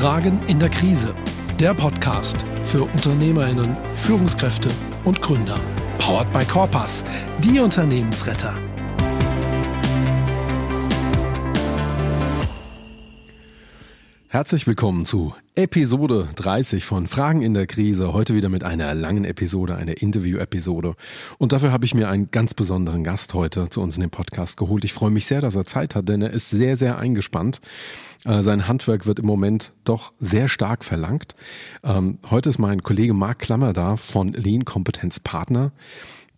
[0.00, 1.14] Fragen in der Krise.
[1.58, 4.70] Der Podcast für Unternehmerinnen, Führungskräfte
[5.04, 5.60] und Gründer.
[5.98, 7.04] Powered by Corpus,
[7.40, 8.54] die Unternehmensretter.
[14.28, 18.14] Herzlich willkommen zu Episode 30 von Fragen in der Krise.
[18.14, 20.94] Heute wieder mit einer langen Episode, einer Interview-Episode.
[21.36, 24.56] Und dafür habe ich mir einen ganz besonderen Gast heute zu uns in den Podcast
[24.56, 24.84] geholt.
[24.84, 27.60] Ich freue mich sehr, dass er Zeit hat, denn er ist sehr, sehr eingespannt.
[28.24, 31.34] Äh, sein Handwerk wird im Moment doch sehr stark verlangt.
[31.84, 35.72] Ähm, heute ist mein Kollege Marc Klammer da von Lean Kompetenz Partner.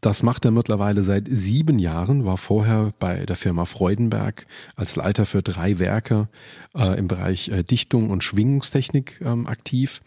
[0.03, 5.27] Das macht er mittlerweile seit sieben Jahren, war vorher bei der Firma Freudenberg als Leiter
[5.27, 6.29] für drei Werke
[6.75, 10.01] äh, im Bereich äh, Dichtung und Schwingungstechnik ähm, aktiv,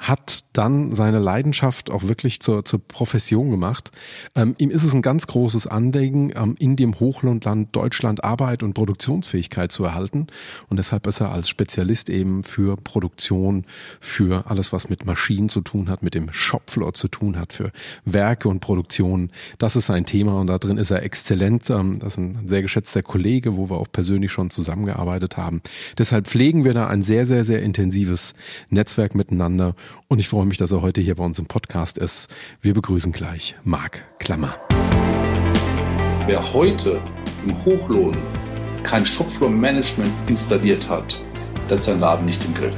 [0.00, 3.90] hat dann seine Leidenschaft auch wirklich zur, zur Profession gemacht.
[4.34, 8.72] Ähm, ihm ist es ein ganz großes Anliegen, ähm, in dem Hochlandland Deutschland Arbeit und
[8.72, 10.28] Produktionsfähigkeit zu erhalten.
[10.68, 13.66] Und deshalb ist er als Spezialist eben für Produktion,
[14.00, 17.70] für alles, was mit Maschinen zu tun hat, mit dem Shopfloor zu tun hat, für
[18.06, 19.30] Werke und Produktion.
[19.58, 21.68] Das ist sein Thema und da drin ist er exzellent.
[21.68, 25.60] Ähm, das ist ein sehr geschätzter Kollege, wo wir auch persönlich schon zusammengearbeitet haben.
[25.98, 28.32] Deshalb pflegen wir da ein sehr, sehr, sehr intensives
[28.70, 29.74] Netzwerk miteinander
[30.08, 32.28] und ich freue mich, dass er heute hier bei uns im Podcast ist.
[32.60, 34.56] Wir begrüßen gleich Marc Klammer.
[36.26, 37.00] Wer heute
[37.44, 38.16] im Hochlohn
[38.82, 41.16] kein Shopfloor-Management installiert hat,
[41.68, 42.76] der hat seinen Laden nicht im Griff.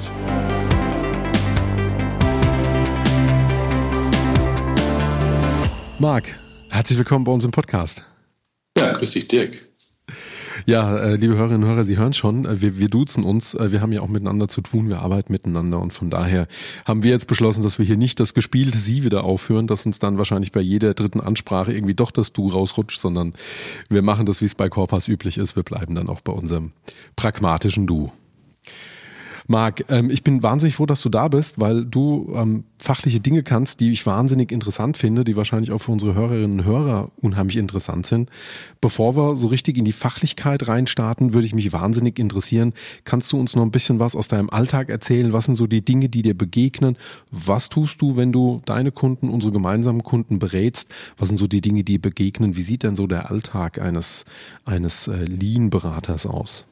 [5.99, 6.37] Marc,
[6.71, 8.05] herzlich willkommen bei uns im Podcast.
[8.77, 9.72] Ja, grüß dich, Dirk.
[10.67, 13.73] Ja, äh, liebe Hörerinnen und Hörer, Sie hören schon, äh, wir, wir duzen uns, äh,
[13.73, 16.47] wir haben ja auch miteinander zu tun, wir arbeiten miteinander und von daher
[16.85, 19.99] haben wir jetzt beschlossen, dass wir hier nicht das gespielte Sie wieder aufhören, dass uns
[19.99, 23.35] dann wahrscheinlich bei jeder dritten Ansprache irgendwie doch das Du rausrutscht, sondern
[23.89, 26.73] wir machen das, wie es bei Corpus üblich ist, wir bleiben dann auch bei unserem
[27.17, 28.13] pragmatischen Du.
[29.47, 33.43] Marc, ähm, ich bin wahnsinnig froh, dass du da bist, weil du ähm, fachliche Dinge
[33.43, 37.57] kannst, die ich wahnsinnig interessant finde, die wahrscheinlich auch für unsere Hörerinnen und Hörer unheimlich
[37.57, 38.31] interessant sind.
[38.81, 42.73] Bevor wir so richtig in die Fachlichkeit reinstarten, würde ich mich wahnsinnig interessieren.
[43.05, 45.33] Kannst du uns noch ein bisschen was aus deinem Alltag erzählen?
[45.33, 46.97] Was sind so die Dinge, die dir begegnen?
[47.31, 50.89] Was tust du, wenn du deine Kunden, unsere gemeinsamen Kunden berätst?
[51.17, 52.57] Was sind so die Dinge, die begegnen?
[52.57, 54.25] Wie sieht denn so der Alltag eines,
[54.65, 56.67] eines äh, Lean-Beraters aus?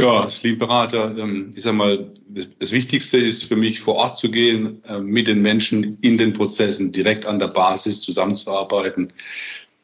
[0.00, 2.12] Ja, als Lead-Berater, ähm, ich sag mal,
[2.60, 6.34] das Wichtigste ist für mich vor Ort zu gehen, äh, mit den Menschen in den
[6.34, 9.12] Prozessen direkt an der Basis zusammenzuarbeiten,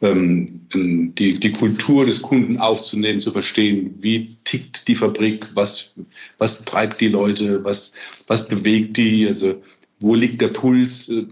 [0.01, 5.93] ähm, die, die Kultur des Kunden aufzunehmen, zu verstehen, wie tickt die Fabrik, was,
[6.39, 7.95] was treibt die Leute, was,
[8.29, 9.65] was bewegt die, also
[9.99, 11.25] wo liegt der Puls, äh,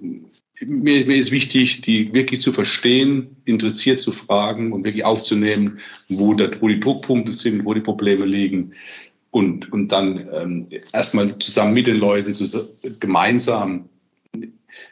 [0.66, 5.78] mir, mir ist wichtig, die wirklich zu verstehen, interessiert zu fragen und wirklich aufzunehmen,
[6.08, 8.72] wo, da, wo die Druckpunkte sind, wo die Probleme liegen.
[9.30, 12.44] Und, und dann ähm, erstmal zusammen mit den Leuten zu,
[13.00, 13.88] gemeinsam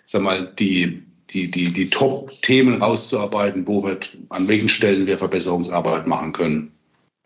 [0.06, 6.06] sag mal, die, die, die, die Top-Themen rauszuarbeiten, wo wir, an welchen Stellen wir Verbesserungsarbeit
[6.06, 6.72] machen können.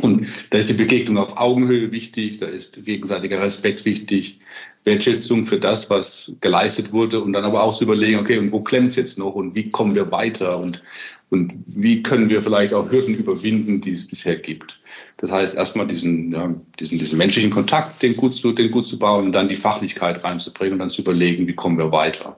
[0.00, 4.41] Und da ist die Begegnung auf Augenhöhe wichtig, da ist gegenseitiger Respekt wichtig,
[4.82, 8.60] Wertschätzung für das, was geleistet wurde und dann aber auch zu überlegen, okay, und wo
[8.60, 10.83] klemmt es jetzt noch und wie kommen wir weiter und,
[11.31, 14.81] und wie können wir vielleicht auch Hürden überwinden, die es bisher gibt.
[15.16, 18.99] Das heißt, erstmal diesen, ja, diesen, diesen menschlichen Kontakt, den gut, zu, den gut zu
[18.99, 22.37] bauen und dann die Fachlichkeit reinzubringen und dann zu überlegen, wie kommen wir weiter.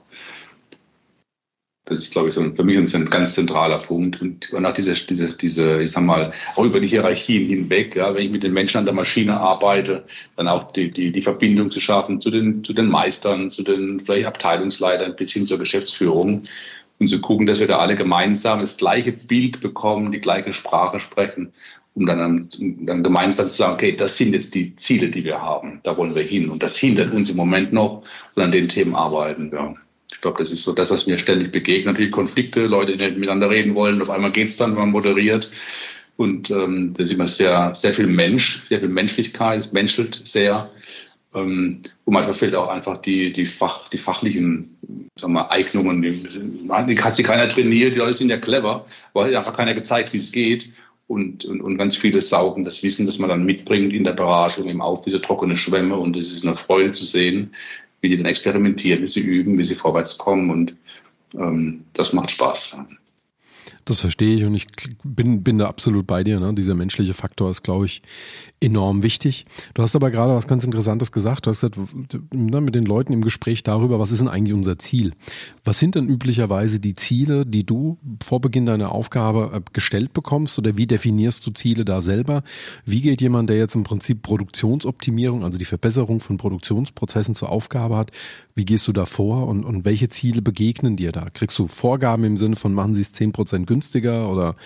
[1.88, 4.20] Das ist, glaube ich, so für mich ein ganz zentraler Punkt.
[4.20, 8.24] Und, auch diese, diese, diese, ich sag mal, auch über die Hierarchien hinweg, ja, wenn
[8.24, 10.04] ich mit den Menschen an der Maschine arbeite,
[10.34, 14.00] dann auch die, die, die Verbindung zu schaffen zu den, zu den Meistern, zu den
[14.00, 16.42] vielleicht Abteilungsleitern bis hin zur Geschäftsführung
[16.98, 20.98] und zu gucken, dass wir da alle gemeinsam das gleiche Bild bekommen, die gleiche Sprache
[20.98, 21.52] sprechen,
[21.94, 22.48] um dann,
[22.80, 26.16] dann gemeinsam zu sagen, okay, das sind jetzt die Ziele, die wir haben, da wollen
[26.16, 26.50] wir hin.
[26.50, 28.02] Und das hindert uns im Moment noch
[28.34, 29.76] und an den Themen arbeiten wir.
[29.76, 29.85] Ich
[30.26, 31.86] glaube, das ist so das, was mir ständig begegnet.
[31.86, 34.02] Natürlich Konflikte, Leute, die nicht miteinander reden wollen.
[34.02, 35.50] Auf einmal geht's dann, wenn man moderiert.
[36.16, 40.70] Und ähm, da sieht man sehr, sehr viel Mensch, sehr viel Menschlichkeit, es menschelt sehr.
[41.34, 44.78] Ähm, und manchmal fehlt auch einfach die, die, Fach, die fachlichen
[45.18, 46.02] sagen wir, Eignungen.
[46.02, 50.12] Die hat sich keiner trainiert, die Leute sind ja clever, aber hat einfach keiner gezeigt,
[50.12, 50.70] wie es geht.
[51.06, 54.68] Und, und, und ganz viele saugen das Wissen, das man dann mitbringt in der Beratung,
[54.68, 55.96] eben auch diese trockene Schwämme.
[55.96, 57.52] Und es ist eine Freude zu sehen,
[58.06, 60.76] wie die dann experimentieren, wie sie üben, wie sie vorwärts kommen und
[61.34, 62.76] ähm, das macht Spaß.
[63.86, 64.66] Das verstehe ich und ich
[65.04, 66.40] bin, bin da absolut bei dir.
[66.40, 66.52] Ne?
[66.54, 68.02] Dieser menschliche Faktor ist, glaube ich,
[68.58, 69.44] enorm wichtig.
[69.74, 71.46] Du hast aber gerade was ganz Interessantes gesagt.
[71.46, 71.78] Du hast gesagt,
[72.34, 75.12] ne, mit den Leuten im Gespräch darüber, was ist denn eigentlich unser Ziel?
[75.64, 80.58] Was sind denn üblicherweise die Ziele, die du vor Beginn deiner Aufgabe äh, gestellt bekommst
[80.58, 82.42] oder wie definierst du Ziele da selber?
[82.84, 87.96] Wie geht jemand, der jetzt im Prinzip Produktionsoptimierung, also die Verbesserung von Produktionsprozessen zur Aufgabe
[87.96, 88.10] hat,
[88.56, 91.28] wie gehst du da vor und, und welche Ziele begegnen dir da?
[91.32, 94.56] Kriegst du Vorgaben im Sinne von machen Sie es zehn Prozent günstiger oder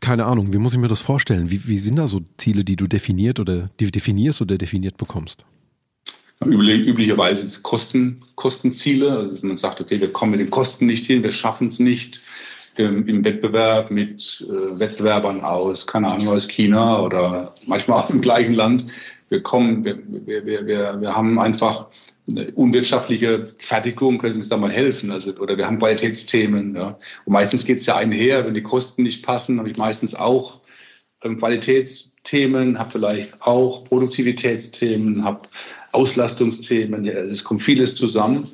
[0.00, 1.50] keine Ahnung, wie muss ich mir das vorstellen?
[1.50, 5.44] Wie, wie sind da so Ziele, die du definiert oder die definierst oder definiert bekommst?
[6.44, 9.10] Üblicherweise sind es Kosten, Kostenziele.
[9.10, 12.20] Also man sagt, okay, wir kommen mit den Kosten nicht hin, wir schaffen es nicht
[12.76, 18.20] im, im, Wettbewerb mit äh, Wettbewerbern aus, keine Ahnung, aus China oder manchmal auch im
[18.20, 18.86] gleichen Land.
[19.28, 21.86] Wir kommen, wir, wir, wir, wir haben einfach
[22.26, 25.10] unwirtschaftliche Fertigung, können Sie uns da mal helfen?
[25.10, 26.76] Also, oder wir haben Qualitätsthemen.
[26.76, 26.98] Ja.
[27.24, 30.60] Und meistens geht es ja einher, wenn die Kosten nicht passen, habe ich meistens auch
[31.22, 35.48] ähm, Qualitätsthemen, habe vielleicht auch Produktivitätsthemen, habe
[35.90, 37.04] Auslastungsthemen.
[37.04, 38.52] Ja, es kommt vieles zusammen.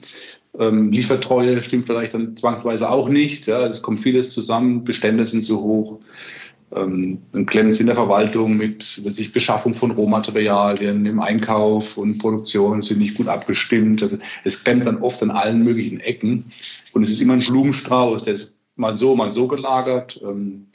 [0.59, 3.47] Ähm, Liefertreue stimmt vielleicht dann zwangsweise auch nicht.
[3.47, 6.01] Ja, es kommt vieles zusammen, Bestände sind zu hoch
[6.75, 12.83] ähm, klemmt es in der Verwaltung mit sich Beschaffung von Rohmaterialien, im Einkauf und Produktion
[12.83, 14.03] sind nicht gut abgestimmt.
[14.03, 16.53] Also es klemmt dann oft an allen möglichen Ecken
[16.93, 20.21] und es ist immer ein Blumenstrauß, der ist mal so, mal so gelagert.
[20.23, 20.67] Ähm,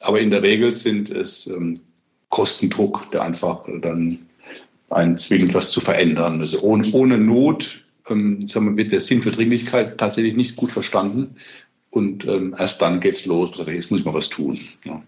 [0.00, 1.80] aber in der Regel sind es ähm,
[2.28, 4.26] Kostendruck, der einfach dann
[4.90, 6.40] einen zwingt, was zu verändern.
[6.40, 10.70] Also ohne, ohne Not ähm, sagen wir, wird der Sinn für Dringlichkeit tatsächlich nicht gut
[10.70, 11.36] verstanden.
[11.94, 13.50] Und ähm, erst dann geht's los.
[13.66, 14.58] Jetzt muss ich mal was tun.
[14.84, 15.00] Ja.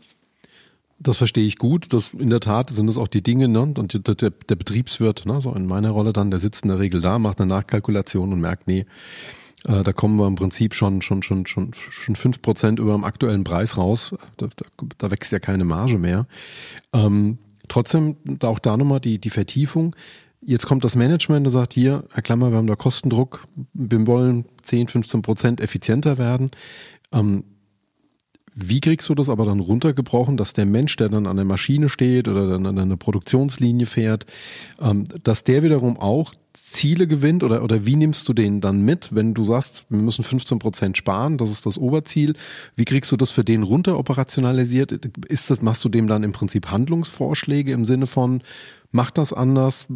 [1.00, 1.93] Das verstehe ich gut.
[1.93, 3.62] Das, in der Tat sind das auch die Dinge, ne?
[3.62, 5.41] Und der, der, der Betriebswirt, ne?
[5.41, 8.41] so in meiner Rolle dann, der sitzt in der Regel da, macht eine Nachkalkulation und
[8.41, 8.87] merkt, nee,
[9.67, 13.03] äh, da kommen wir im Prinzip schon, schon, schon, schon, schon fünf Prozent über dem
[13.03, 14.15] aktuellen Preis raus.
[14.37, 14.67] Da, da,
[14.97, 16.29] da wächst ja keine Marge mehr.
[16.93, 19.97] Ähm, trotzdem, auch da nochmal die, die Vertiefung.
[20.48, 24.44] Jetzt kommt das Management und sagt hier, Herr Klammer, wir haben da Kostendruck, wir wollen
[24.62, 26.52] 10, 15 Prozent effizienter werden.
[27.10, 27.43] Ähm,
[28.54, 31.88] wie kriegst du das aber dann runtergebrochen, dass der Mensch, der dann an der Maschine
[31.88, 34.25] steht oder dann an einer Produktionslinie fährt,
[34.81, 39.14] ähm, dass der wiederum auch Ziele gewinnt oder, oder wie nimmst du den dann mit,
[39.14, 42.35] wenn du sagst, wir müssen 15 Prozent sparen, das ist das Oberziel.
[42.76, 44.93] Wie kriegst du das für den runter operationalisiert?
[45.29, 48.43] Ist das, machst du dem dann im Prinzip Handlungsvorschläge im Sinne von,
[48.91, 49.87] mach das anders?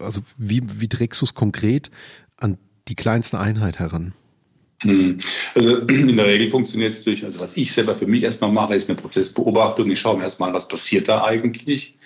[0.00, 1.90] Also wie, wie trägst du es konkret
[2.36, 2.58] an
[2.88, 4.12] die kleinste Einheit heran?
[4.82, 5.18] Hm.
[5.54, 8.74] Also in der Regel funktioniert es durch, also was ich selber für mich erstmal mache,
[8.74, 9.90] ist eine Prozessbeobachtung.
[9.90, 11.98] Ich schaue mir erstmal an, was passiert da eigentlich.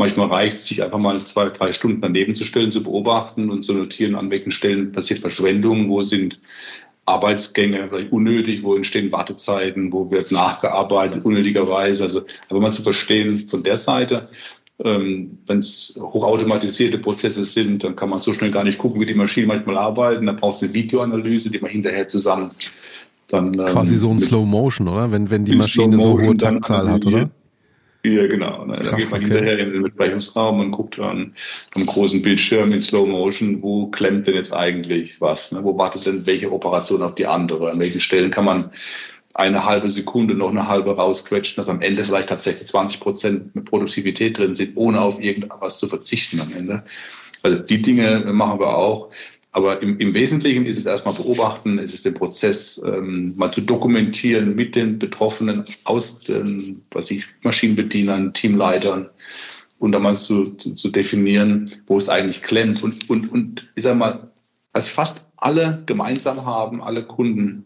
[0.00, 3.64] Manchmal reicht es, sich einfach mal zwei, drei Stunden daneben zu stellen, zu beobachten und
[3.64, 6.40] zu notieren, an welchen Stellen passiert Verschwendung, wo sind
[7.04, 12.02] Arbeitsgänge vielleicht unnötig, wo entstehen Wartezeiten, wo wird nachgearbeitet unnötigerweise.
[12.04, 14.28] Also aber mal zu verstehen von der Seite,
[14.82, 19.06] ähm, Wenn es hochautomatisierte Prozesse sind, dann kann man so schnell gar nicht gucken, wie
[19.06, 20.24] die Maschinen manchmal arbeiten.
[20.24, 22.52] Da braucht es eine Videoanalyse, die man hinterher zusammen
[23.28, 23.52] dann.
[23.52, 25.12] Ähm, Quasi so ein Slow Motion, oder?
[25.12, 27.28] Wenn, wenn die Maschine so hohe Taktzahl hat, oder?
[28.02, 28.64] Ja, genau.
[28.64, 28.78] Ne?
[28.78, 29.34] Da geht man okay.
[29.34, 31.34] hinterher in den Besprechungsraum und guckt dann
[31.74, 35.52] am großen Bildschirm in Slow Motion, wo klemmt denn jetzt eigentlich was?
[35.52, 35.62] Ne?
[35.62, 37.70] Wo wartet denn welche Operation auf die andere?
[37.70, 38.70] An welchen Stellen kann man
[39.34, 43.66] eine halbe Sekunde noch eine halbe rausquetschen, dass am Ende vielleicht tatsächlich 20 Prozent mit
[43.66, 46.84] Produktivität drin sind, ohne auf irgendwas zu verzichten am Ende.
[47.42, 49.10] Also die Dinge machen wir auch.
[49.52, 53.60] Aber im, im Wesentlichen ist es erstmal beobachten, ist es den Prozess ähm, mal zu
[53.60, 59.10] dokumentieren mit den Betroffenen aus den, was ich, Maschinenbedienern, Teamleitern
[59.78, 62.84] und dann mal zu, zu, zu definieren, wo es eigentlich klemmt.
[62.84, 64.30] Und, und, und ich sag mal,
[64.72, 67.64] was fast alle gemeinsam haben, alle Kunden,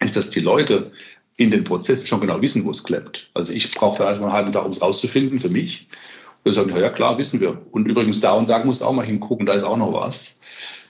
[0.00, 0.92] ist, dass die Leute
[1.36, 3.30] in den Prozessen schon genau wissen, wo es klemmt.
[3.34, 5.88] Also ich brauche da erstmal einen halben Tag, um es rauszufinden für mich.
[6.44, 7.62] Wir sagen, ja, klar, wissen wir.
[7.72, 10.38] Und übrigens, da und da musst du auch mal hingucken, da ist auch noch was.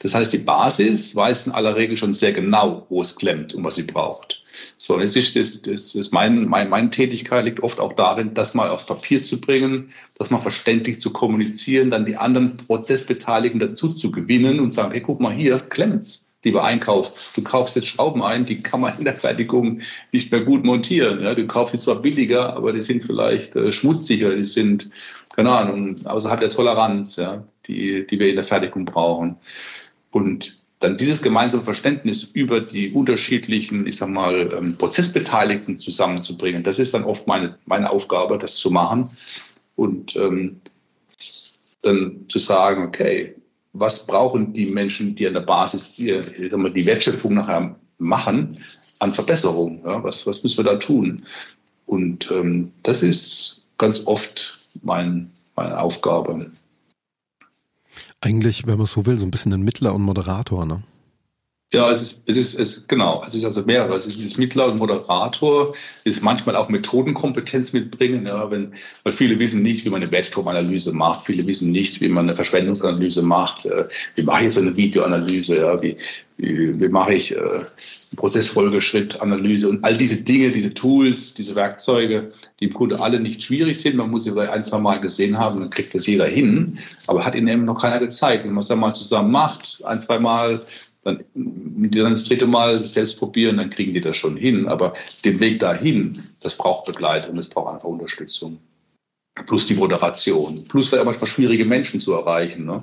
[0.05, 3.65] Das heißt, die Basis weiß in aller Regel schon sehr genau, wo es klemmt und
[3.65, 4.45] was sie braucht.
[4.77, 8.53] So, jetzt ist, das, das ist mein, mein, meine Tätigkeit liegt oft auch darin, das
[8.53, 13.95] mal aufs Papier zu bringen, das mal verständlich zu kommunizieren, dann die anderen Prozessbeteiligten dazu
[13.95, 17.33] zu gewinnen und sagen, hey, guck mal hier, klemmt's lieber Einkauf.
[17.35, 19.81] Du kaufst jetzt Schrauben ein, die kann man in der Fertigung
[20.13, 21.23] nicht mehr gut montieren.
[21.23, 24.91] Ja, du kaufst die zwar billiger, aber die sind vielleicht äh, schmutziger, die sind,
[25.35, 29.37] keine Ahnung, außerhalb der Toleranz, ja, die, die wir in der Fertigung brauchen.
[30.15, 36.79] Und dann dieses gemeinsame Verständnis über die unterschiedlichen, ich sag mal, ähm, Prozessbeteiligten zusammenzubringen, das
[36.79, 39.11] ist dann oft meine, meine Aufgabe, das zu machen.
[39.75, 40.61] Und ähm,
[41.83, 43.35] dann zu sagen, okay,
[43.73, 48.61] was brauchen die Menschen, die an der Basis die, die Wertschöpfung nachher machen,
[49.01, 49.83] an Verbesserung.
[49.85, 50.05] Ja?
[50.05, 51.27] Was, was müssen wir da tun?
[51.87, 56.53] Und ähm, das ist ganz oft mein, meine Aufgabe.
[58.25, 60.83] Eigentlich, wenn man so will, so ein bisschen ein Mittler und Moderator, ne?
[61.73, 63.95] Ja, es ist, es ist, es, genau, es ist also mehrere.
[63.97, 69.41] Es ist Mittler und Moderator, es ist manchmal auch Methodenkompetenz mitbringen, ja, wenn, weil viele
[69.41, 73.67] wissen nicht, wie man eine Wertstromanalyse macht, viele wissen nicht, wie man eine Verschwendungsanalyse macht,
[73.67, 75.97] äh, wie mache ich so eine Videoanalyse, ja, wie,
[76.37, 77.65] wie, wie mache ich äh,
[78.15, 83.81] Prozessfolgeschrittanalyse und all diese Dinge, diese Tools, diese Werkzeuge, die im Grunde alle nicht schwierig
[83.81, 83.97] sind.
[83.97, 86.79] Man muss sie vielleicht ein, zwei Mal gesehen haben, dann kriegt das jeder hin,
[87.09, 88.45] aber hat ihnen eben noch keiner gezeigt.
[88.45, 90.61] Wenn man es dann mal zusammen macht, ein, zwei Mal,
[91.05, 94.67] dann, dann das dritte Mal selbst probieren, dann kriegen die das schon hin.
[94.67, 94.95] Aber
[95.25, 98.59] den Weg dahin, das braucht Begleitung, das braucht einfach Unterstützung.
[99.47, 102.65] Plus die Moderation, plus vielleicht manchmal schwierige Menschen zu erreichen.
[102.65, 102.83] Ne?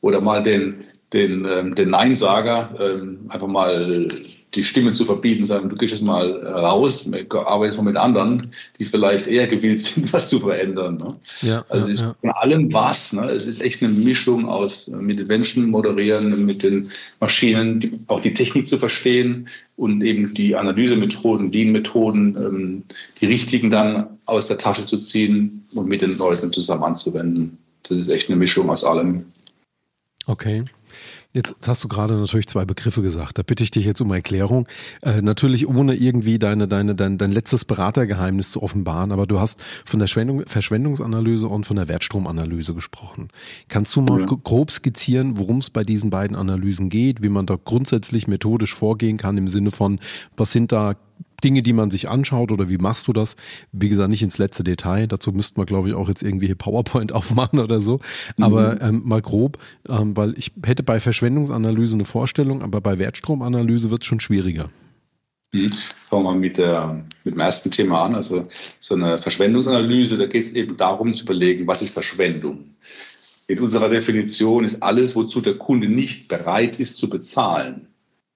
[0.00, 4.10] Oder mal den, den, ähm, den Neinsager ähm, einfach mal
[4.54, 8.84] die Stimme zu verbieten, sagen, du gehst jetzt mal raus, arbeitest mal mit anderen, die
[8.84, 10.96] vielleicht eher gewillt sind, was zu verändern.
[10.96, 11.16] Ne?
[11.42, 12.30] Ja, also ja, es ist ja.
[12.32, 13.12] allem was.
[13.12, 13.22] Ne?
[13.30, 16.90] Es ist echt eine Mischung aus äh, mit den Menschen moderieren, mit den
[17.20, 22.82] Maschinen, die, auch die Technik zu verstehen und eben die Analysemethoden, Lean-Methoden, ähm,
[23.20, 27.58] die richtigen dann aus der Tasche zu ziehen und mit den Leuten zusammen anzuwenden.
[27.84, 29.26] Das ist echt eine Mischung aus allem.
[30.26, 30.64] Okay.
[31.32, 33.38] Jetzt hast du gerade natürlich zwei Begriffe gesagt.
[33.38, 34.66] Da bitte ich dich jetzt um Erklärung.
[35.02, 39.60] Äh, natürlich ohne irgendwie deine, deine, dein, dein letztes Beratergeheimnis zu offenbaren, aber du hast
[39.84, 43.28] von der Verschwendungsanalyse und von der Wertstromanalyse gesprochen.
[43.68, 44.26] Kannst du mal ja.
[44.26, 49.16] grob skizzieren, worum es bei diesen beiden Analysen geht, wie man da grundsätzlich methodisch vorgehen
[49.16, 50.00] kann im Sinne von,
[50.36, 50.96] was sind da
[51.40, 53.36] Dinge, die man sich anschaut oder wie machst du das?
[53.72, 55.06] Wie gesagt, nicht ins letzte Detail.
[55.06, 58.00] Dazu müsste man, glaube ich, auch jetzt irgendwie PowerPoint aufmachen oder so.
[58.38, 58.78] Aber mhm.
[58.80, 64.02] ähm, mal grob, ähm, weil ich hätte bei Verschwendungsanalyse eine Vorstellung, aber bei Wertstromanalyse wird
[64.02, 64.70] es schon schwieriger.
[65.52, 65.72] Mhm.
[66.08, 68.14] Fangen wir mit, der, mit dem ersten Thema an.
[68.14, 72.74] Also so eine Verschwendungsanalyse, da geht es eben darum zu überlegen, was ist Verschwendung?
[73.46, 77.88] In unserer Definition ist alles, wozu der Kunde nicht bereit ist zu bezahlen,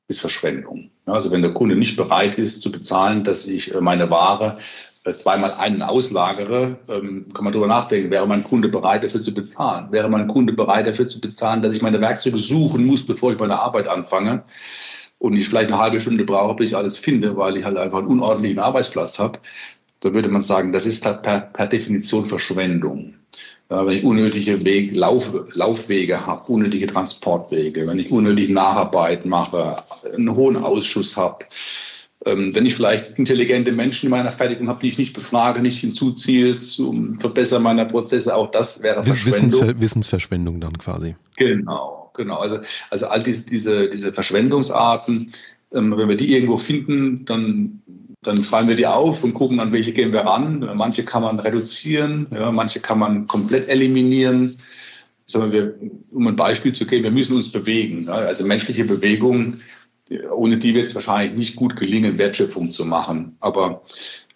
[0.08, 0.90] ist Verschwendung.
[1.06, 4.58] Also wenn der Kunde nicht bereit ist zu bezahlen, dass ich äh, meine Ware
[5.04, 9.32] äh, zweimal einen auslagere, ähm, kann man darüber nachdenken, wäre mein Kunde bereit dafür zu
[9.32, 9.90] bezahlen?
[9.90, 13.38] Wäre mein Kunde bereit dafür zu bezahlen, dass ich meine Werkzeuge suchen muss, bevor ich
[13.38, 14.44] meine Arbeit anfange
[15.18, 17.98] und ich vielleicht eine halbe Stunde brauche, bis ich alles finde, weil ich halt einfach
[17.98, 19.38] einen unordentlichen Arbeitsplatz habe?
[20.00, 23.14] Da würde man sagen, das ist per, per Definition Verschwendung
[23.68, 29.82] wenn ich unnötige Weg, Lauf, Laufwege habe, unnötige Transportwege, wenn ich unnötige Nacharbeit mache,
[30.14, 31.46] einen hohen Ausschuss habe,
[32.26, 35.80] ähm, wenn ich vielleicht intelligente Menschen in meiner Fertigung habe, die ich nicht befrage, nicht
[35.80, 39.32] hinzuziehe zum Verbessern meiner Prozesse, auch das wäre Verschwendung.
[39.32, 41.16] Wissensver Wissensverschwendung dann quasi.
[41.36, 42.36] Genau, genau.
[42.38, 45.32] Also, also all diese, diese, diese Verschwendungsarten,
[45.72, 47.82] ähm, wenn wir die irgendwo finden, dann
[48.26, 50.70] dann schreiben wir die auf und gucken, an welche gehen wir ran.
[50.74, 54.58] Manche kann man reduzieren, ja, manche kann man komplett eliminieren.
[55.26, 55.74] Sagen wir,
[56.10, 58.04] um ein Beispiel zu geben, wir müssen uns bewegen.
[58.04, 58.14] Ja.
[58.14, 59.60] Also menschliche Bewegung,
[60.30, 63.36] ohne die wird es wahrscheinlich nicht gut gelingen, Wertschöpfung zu machen.
[63.40, 63.82] Aber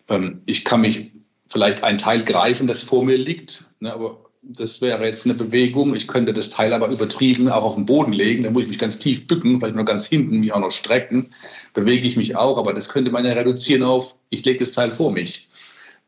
[0.09, 1.13] ähm, ich kann mich
[1.49, 5.95] vielleicht ein Teil greifen, das vor mir liegt, ne, aber das wäre jetzt eine Bewegung.
[5.95, 8.45] Ich könnte das Teil aber übertrieben auch auf den Boden legen.
[8.45, 11.31] Da muss ich mich ganz tief bücken, vielleicht nur ganz hinten mich auch noch strecken.
[11.75, 14.93] Bewege ich mich auch, aber das könnte man ja reduzieren auf, ich lege das Teil
[14.93, 15.49] vor mich.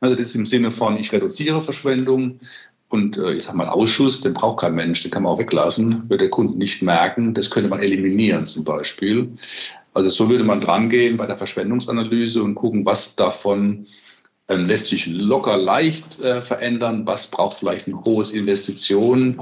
[0.00, 2.40] Also das ist im Sinne von, ich reduziere Verschwendung
[2.88, 6.08] und äh, ich sag mal Ausschuss, den braucht kein Mensch, den kann man auch weglassen,
[6.08, 7.34] wird der Kunde nicht merken.
[7.34, 9.32] Das könnte man eliminieren zum Beispiel.
[9.92, 13.86] Also so würde man drangehen bei der Verschwendungsanalyse und gucken, was davon
[14.50, 17.06] ähm, lässt sich locker leicht äh, verändern.
[17.06, 19.40] Was braucht vielleicht ein hohes Investition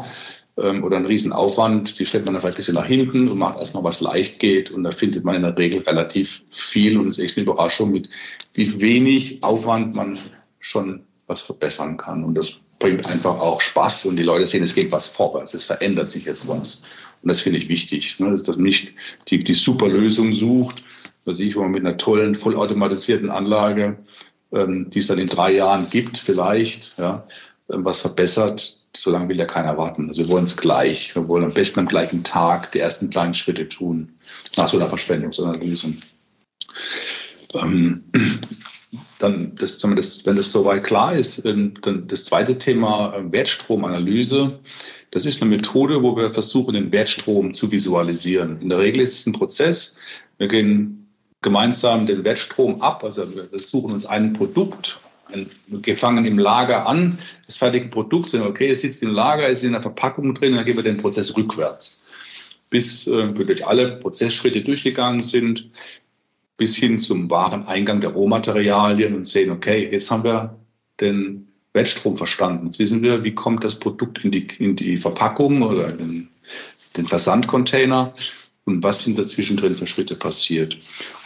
[0.58, 1.98] ähm, oder einen Riesenaufwand?
[1.98, 4.70] Die stellt man dann vielleicht ein bisschen nach hinten und macht erstmal, was leicht geht.
[4.70, 8.10] Und da findet man in der Regel relativ viel und ist echt eine Überraschung, mit
[8.52, 10.18] wie wenig Aufwand man
[10.60, 12.22] schon was verbessern kann.
[12.22, 15.64] Und das bringt einfach auch Spaß und die Leute sehen, es geht was vorwärts, es
[15.64, 16.82] verändert sich jetzt was.
[17.22, 18.30] Und das finde ich wichtig, ne?
[18.30, 18.92] dass man nicht
[19.28, 20.82] die, die super Lösung sucht,
[21.24, 23.98] was ich, wo man mit einer tollen, vollautomatisierten Anlage
[24.52, 27.26] ähm, die es dann in drei Jahren gibt, vielleicht, ja,
[27.70, 28.76] ähm, was verbessert.
[28.96, 30.08] So lange will ja keiner warten.
[30.08, 31.14] Also wir wollen es gleich.
[31.14, 34.14] Wir wollen am besten am gleichen Tag die ersten kleinen Schritte tun
[34.56, 35.94] nach so einer Verschwendungsanalyse.
[37.54, 38.04] Ähm,
[39.18, 44.58] dann, das, das, wenn das soweit klar ist, ähm, dann das zweite Thema Wertstromanalyse.
[45.10, 48.60] Das ist eine Methode, wo wir versuchen, den Wertstrom zu visualisieren.
[48.60, 49.96] In der Regel ist es ein Prozess.
[50.38, 51.07] Wir gehen
[51.42, 53.04] gemeinsam den Wertstrom ab.
[53.04, 55.00] Also wir suchen uns ein Produkt,
[55.66, 59.58] wir fangen im Lager an, das fertige Produkt, sind okay, es sitzt im Lager, es
[59.58, 62.04] ist in der Verpackung drin, dann gehen wir den Prozess rückwärts,
[62.70, 65.70] bis äh, wir durch alle Prozessschritte durchgegangen sind.
[66.58, 70.58] bis hin zum wahren Eingang der Rohmaterialien und sehen, okay, jetzt haben wir
[71.00, 72.66] den Wertstrom verstanden.
[72.66, 76.28] Jetzt wissen wir, wie kommt das Produkt in die, in die Verpackung oder in
[76.96, 78.12] den Versandcontainer
[78.68, 80.76] und was sind dazwischen drin für Schritte passiert.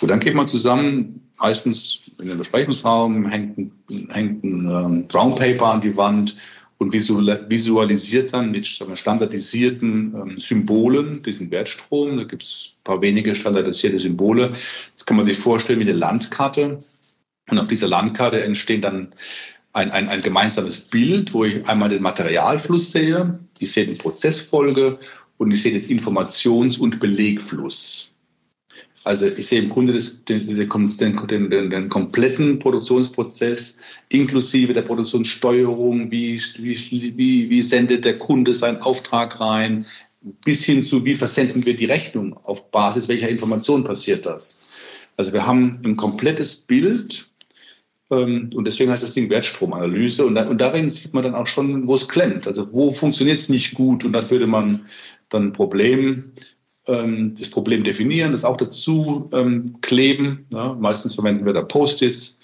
[0.00, 3.72] Und dann geht man zusammen, meistens in den Besprechungsraum, hängt ein,
[4.10, 6.36] hängt ein ähm, Brown Paper an die Wand
[6.78, 12.16] und visualisiert dann mit standardisierten ähm, Symbolen diesen Wertstrom.
[12.16, 14.50] Da gibt es ein paar wenige standardisierte Symbole.
[14.94, 16.78] Das kann man sich vorstellen wie eine Landkarte.
[17.50, 19.14] Und auf dieser Landkarte entstehen dann
[19.72, 24.98] ein, ein, ein gemeinsames Bild, wo ich einmal den Materialfluss sehe, ich sehe die Prozessfolge
[25.42, 28.12] und ich sehe den Informations- und Belegfluss.
[29.04, 36.12] Also ich sehe im Grunde das, den, den, den, den, kompletten Produktionsprozess inklusive der Produktionssteuerung,
[36.12, 39.86] wie, wie, wie, wie sendet der Kunde seinen Auftrag rein,
[40.44, 44.62] bis hin zu wie versenden wir die Rechnung, auf Basis welcher Information passiert das.
[45.16, 47.26] Also wir haben ein komplettes Bild
[48.12, 50.24] ähm, und deswegen heißt das Ding Wertstromanalyse.
[50.26, 52.46] Und, und darin sieht man dann auch schon, wo es klemmt.
[52.46, 54.04] Also wo funktioniert es nicht gut.
[54.04, 54.86] Und dann würde man
[55.34, 56.32] dann ein Problem,
[56.86, 60.46] ähm, das Problem definieren, das auch dazu ähm, kleben.
[60.52, 62.40] Ja, meistens verwenden wir da Post-its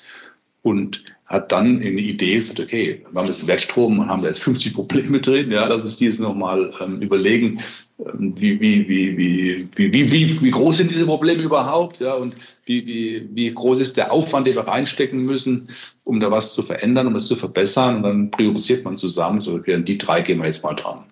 [0.62, 4.42] und hat dann eine Idee, gesagt, okay, wir haben jetzt Wertstrom und haben da jetzt
[4.42, 7.60] 50 Probleme drin, ja, lass uns dieses nochmal ähm, überlegen,
[7.98, 12.14] ähm, wie, wie, wie, wie, wie, wie, wie, wie groß sind diese Probleme überhaupt, ja,
[12.14, 15.68] und wie, wie, wie groß ist der Aufwand, den wir reinstecken müssen,
[16.04, 19.54] um da was zu verändern, um das zu verbessern, und dann priorisiert man zusammen, so,
[19.54, 21.04] okay, die drei gehen wir jetzt mal dran.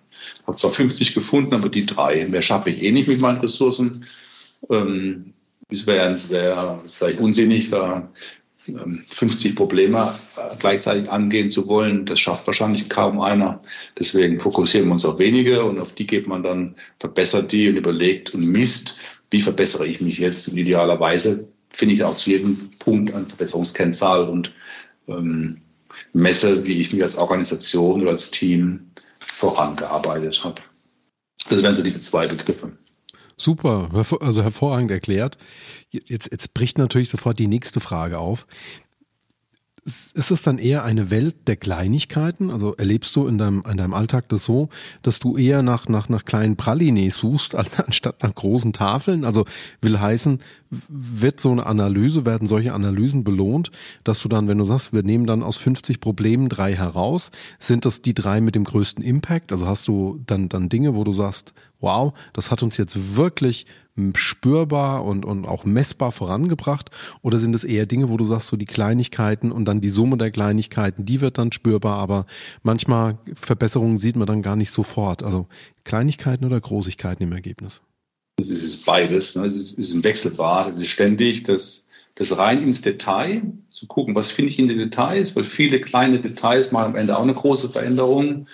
[0.45, 4.05] Habe zwar 50 gefunden, aber die drei, mehr schaffe ich eh nicht mit meinen Ressourcen.
[4.69, 5.33] Ähm,
[5.69, 8.09] es wäre wär vielleicht unsinnig, da
[8.67, 13.61] 50 ähm, Probleme äh, gleichzeitig angehen zu wollen, das schafft wahrscheinlich kaum einer.
[13.97, 17.77] Deswegen fokussieren wir uns auf wenige und auf die geht man dann, verbessert die und
[17.77, 18.97] überlegt und misst,
[19.31, 20.47] wie verbessere ich mich jetzt.
[20.47, 24.53] Und idealerweise finde ich auch zu jedem Punkt eine Verbesserungskennzahl und
[25.07, 25.61] ähm,
[26.13, 28.91] messe, wie ich mich als Organisation oder als Team
[29.37, 30.61] vorangearbeitet habe.
[31.49, 32.71] Das wären so diese zwei Begriffe.
[33.37, 33.89] Super,
[34.19, 35.37] also hervorragend erklärt.
[35.91, 38.47] Jetzt, jetzt bricht natürlich sofort die nächste Frage auf.
[39.85, 42.49] Ist es dann eher eine Welt der Kleinigkeiten?
[42.49, 44.69] Also erlebst du in deinem, in deinem Alltag das so,
[45.01, 49.23] dass du eher nach, nach, nach kleinen Pralines suchst, anstatt nach großen Tafeln?
[49.23, 49.45] Also
[49.81, 53.71] will heißen, wird so eine Analyse, werden solche Analysen belohnt,
[54.03, 57.85] dass du dann, wenn du sagst, wir nehmen dann aus 50 Problemen drei heraus, sind
[57.85, 59.51] das die drei mit dem größten Impact?
[59.51, 63.65] Also hast du dann, dann Dinge, wo du sagst, wow, das hat uns jetzt wirklich
[64.15, 66.91] spürbar und, und auch messbar vorangebracht?
[67.21, 70.17] Oder sind es eher Dinge, wo du sagst, so die Kleinigkeiten und dann die Summe
[70.17, 72.25] der Kleinigkeiten, die wird dann spürbar, aber
[72.63, 75.23] manchmal Verbesserungen sieht man dann gar nicht sofort.
[75.23, 75.47] Also
[75.83, 77.81] Kleinigkeiten oder Großigkeiten im Ergebnis?
[78.39, 79.35] Es ist beides.
[79.35, 79.45] Ne?
[79.45, 80.75] Es, ist, es ist ein Wechselbad.
[80.75, 84.77] Es ist ständig das, das rein ins Detail, zu gucken, was finde ich in den
[84.77, 88.47] Details, weil viele kleine Details machen am Ende auch eine große Veränderung.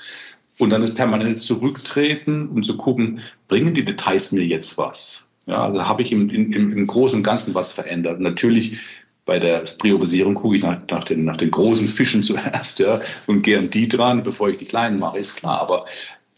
[0.60, 5.28] Und dann ist permanent zurücktreten, um zu gucken, bringen die Details mir jetzt was?
[5.48, 8.19] Ja, also habe ich im, im, im Großen und Ganzen was verändert.
[8.22, 8.80] Natürlich
[9.26, 13.41] bei der Priorisierung gucke ich nach, nach, den, nach den großen Fischen zuerst ja, und
[13.41, 15.62] gehe an die dran, bevor ich die kleinen mache, ist klar.
[15.62, 15.86] Aber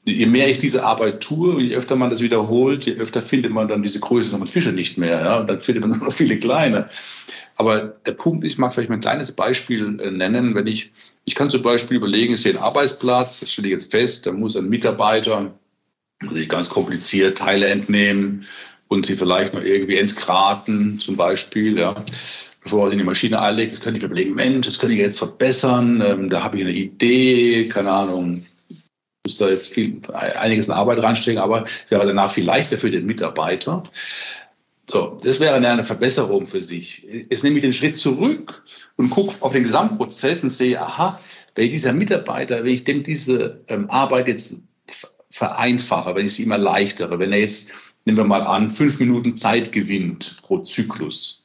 [0.05, 3.67] je mehr ich diese Arbeit tue, je öfter man das wiederholt, je öfter findet man
[3.67, 5.19] dann diese größeren Fische nicht mehr.
[5.21, 6.89] Ja, und dann findet man nur noch viele kleine.
[7.57, 10.55] Aber der Punkt ist, ich mag vielleicht mal ein kleines Beispiel äh, nennen.
[10.55, 10.91] Wenn ich,
[11.23, 14.31] ich kann zum Beispiel überlegen, ich sehe einen Arbeitsplatz, das stelle ich jetzt fest, da
[14.31, 15.53] muss ein Mitarbeiter
[16.21, 18.45] sich ganz kompliziert Teile entnehmen,
[18.87, 21.95] und sie vielleicht noch irgendwie entgraten, zum Beispiel, ja,
[22.63, 25.01] bevor er sie in die Maschine einlegt, das könnte ich überlegen, Mensch, das könnte ich
[25.01, 28.45] jetzt verbessern, ähm, da habe ich eine Idee, keine Ahnung,
[29.25, 32.91] muss da jetzt viel, einiges in Arbeit reinstecken, aber es wäre danach viel leichter für
[32.91, 33.83] den Mitarbeiter.
[34.89, 37.03] So, das wäre eine Verbesserung für sich.
[37.29, 38.63] Jetzt nehme ich den Schritt zurück
[38.97, 41.19] und gucke auf den Gesamtprozess und sehe, aha,
[41.55, 44.57] wenn dieser Mitarbeiter, wenn ich dem diese ähm, Arbeit jetzt
[45.31, 47.71] vereinfache, wenn ich sie ihm erleichtere, wenn er jetzt
[48.05, 51.44] nehmen wir mal an, fünf Minuten Zeit gewinnt pro Zyklus.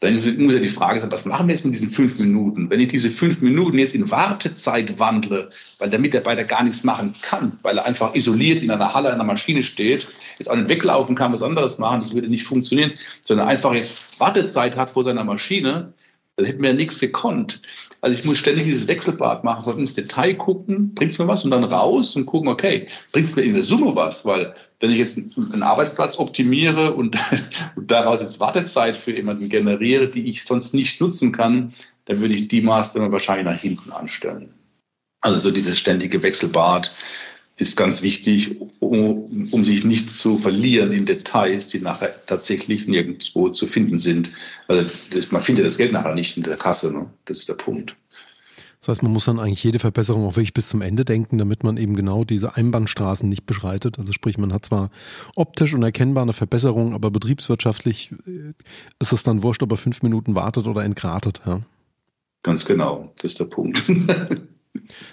[0.00, 2.68] Dann muss ja die Frage sein, was machen wir jetzt mit diesen fünf Minuten?
[2.68, 7.14] Wenn ich diese fünf Minuten jetzt in Wartezeit wandle, weil der Mitarbeiter gar nichts machen
[7.22, 10.06] kann, weil er einfach isoliert in einer Halle, in einer Maschine steht,
[10.38, 12.92] jetzt auch nicht weglaufen kann, was anderes machen, das würde nicht funktionieren,
[13.24, 15.94] sondern einfach jetzt Wartezeit hat vor seiner Maschine,
[16.36, 17.62] dann hätten wir ja nichts gekonnt.
[18.00, 21.44] Also ich muss ständig dieses Wechselbad machen, von ins Detail gucken, bringt es mir was
[21.44, 24.24] und dann raus und gucken, okay, bringt es mir in der Summe was?
[24.24, 27.16] Weil wenn ich jetzt einen Arbeitsplatz optimiere und,
[27.76, 31.72] und daraus jetzt Wartezeit für jemanden generiere, die ich sonst nicht nutzen kann,
[32.04, 34.54] dann würde ich die Maßnahme wahrscheinlich nach hinten anstellen.
[35.20, 36.92] Also so dieses ständige Wechselbad
[37.56, 43.48] ist ganz wichtig, um, um sich nicht zu verlieren in Details, die nachher tatsächlich nirgendwo
[43.48, 44.30] zu finden sind.
[44.68, 46.92] Also das, man findet das Geld nachher nicht in der Kasse.
[46.92, 47.06] Ne?
[47.24, 47.96] Das ist der Punkt.
[48.80, 51.64] Das heißt, man muss dann eigentlich jede Verbesserung auch wirklich bis zum Ende denken, damit
[51.64, 53.98] man eben genau diese Einbahnstraßen nicht beschreitet.
[53.98, 54.90] Also sprich, man hat zwar
[55.34, 58.52] optisch und erkennbar eine Verbesserung, aber betriebswirtschaftlich äh,
[59.00, 61.40] ist es dann wurscht, ob er fünf Minuten wartet oder entgratet.
[61.46, 61.62] Ja?
[62.42, 63.82] Ganz genau, das ist der Punkt.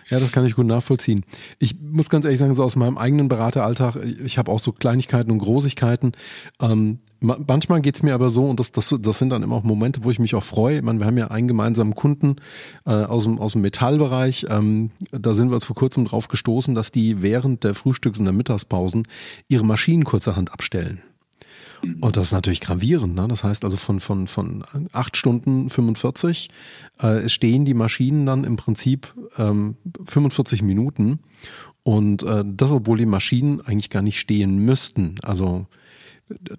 [0.10, 1.26] Ja, das kann ich gut nachvollziehen.
[1.60, 5.32] Ich muss ganz ehrlich sagen, so aus meinem eigenen Berateralltag, ich habe auch so Kleinigkeiten
[5.32, 6.14] und Großigkeiten.
[6.60, 10.04] Ähm, manchmal geht's mir aber so, und das, das, das sind dann immer auch Momente,
[10.04, 10.78] wo ich mich auch freue.
[10.78, 12.36] Ich meine, wir haben ja einen gemeinsamen Kunden
[12.86, 14.46] äh, aus, dem, aus dem Metallbereich.
[14.50, 18.26] Ähm, da sind wir uns vor kurzem drauf gestoßen, dass die während der Frühstücks- und
[18.26, 19.08] der Mittagspausen
[19.48, 21.02] ihre Maschinen kurzerhand abstellen.
[22.02, 23.16] Und das ist natürlich gravierend.
[23.16, 23.28] Ne?
[23.28, 26.50] Das heißt also von, von, von 8 Stunden 45
[27.00, 31.20] äh, stehen die Maschinen dann im Prinzip ähm, 45 Minuten.
[31.84, 35.16] Und äh, das, obwohl die Maschinen eigentlich gar nicht stehen müssten.
[35.22, 35.68] Also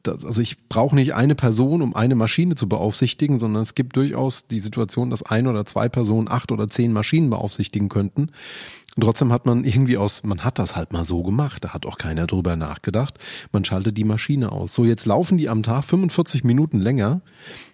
[0.03, 3.97] das, also ich brauche nicht eine Person, um eine Maschine zu beaufsichtigen, sondern es gibt
[3.97, 8.31] durchaus die Situation, dass ein oder zwei Personen acht oder zehn Maschinen beaufsichtigen könnten.
[8.96, 11.85] Und trotzdem hat man irgendwie aus, man hat das halt mal so gemacht, da hat
[11.85, 13.18] auch keiner drüber nachgedacht.
[13.50, 14.74] Man schaltet die Maschine aus.
[14.74, 17.20] So, jetzt laufen die am Tag 45 Minuten länger.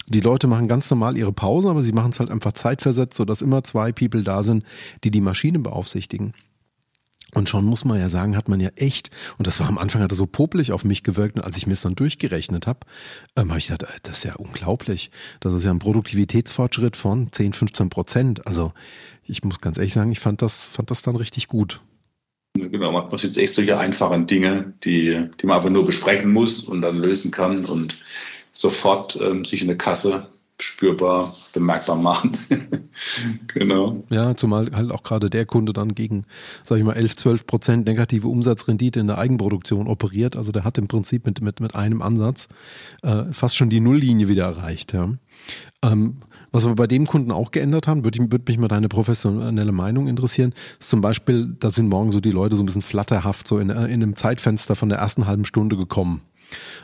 [0.06, 3.42] Die Leute machen ganz normal ihre Pause, aber sie machen es halt einfach zeitversetzt, sodass
[3.42, 4.64] immer zwei People da sind,
[5.04, 6.32] die die Maschine beaufsichtigen.
[7.34, 10.02] Und schon muss man ja sagen, hat man ja echt, und das war am Anfang
[10.02, 12.80] hat er so popelig auf mich gewirkt, und als ich mir es dann durchgerechnet habe,
[13.36, 15.10] ähm, habe ich gedacht, das ist ja unglaublich.
[15.40, 18.46] Das ist ja ein Produktivitätsfortschritt von 10, 15 Prozent.
[18.46, 18.72] Also
[19.24, 21.80] ich muss ganz ehrlich sagen, ich fand das, fand das dann richtig gut.
[22.54, 26.64] Genau, man muss jetzt echt solche einfachen Dinge, die, die man einfach nur besprechen muss
[26.64, 27.96] und dann lösen kann und
[28.52, 30.26] sofort ähm, sich in der Kasse
[30.62, 32.36] spürbar, bemerkbar machen.
[33.54, 34.02] genau.
[34.10, 36.24] Ja, zumal halt auch gerade der Kunde dann gegen,
[36.64, 40.36] sag ich mal, 11, 12 Prozent negative Umsatzrendite in der Eigenproduktion operiert.
[40.36, 42.48] Also der hat im Prinzip mit, mit, mit einem Ansatz
[43.02, 44.92] äh, fast schon die Nulllinie wieder erreicht.
[44.92, 45.10] Ja.
[45.82, 46.16] Ähm,
[46.52, 50.08] was wir bei dem Kunden auch geändert haben, würde, würde mich mal deine professionelle Meinung
[50.08, 53.70] interessieren, zum Beispiel, da sind morgen so die Leute so ein bisschen flatterhaft so in,
[53.70, 56.22] in einem Zeitfenster von der ersten halben Stunde gekommen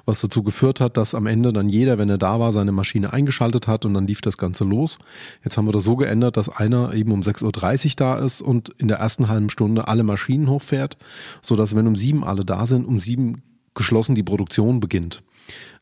[0.04, 3.12] was dazu geführt hat, dass am Ende dann jeder, wenn er da war, seine Maschine
[3.12, 4.98] eingeschaltet hat und dann lief das Ganze los.
[5.44, 7.44] Jetzt haben wir das so geändert, dass einer eben um 6.30
[7.86, 10.96] Uhr da ist und in der ersten halben Stunde alle Maschinen hochfährt,
[11.42, 13.42] sodass wenn um sieben alle da sind, um sieben
[13.74, 15.22] geschlossen die Produktion beginnt.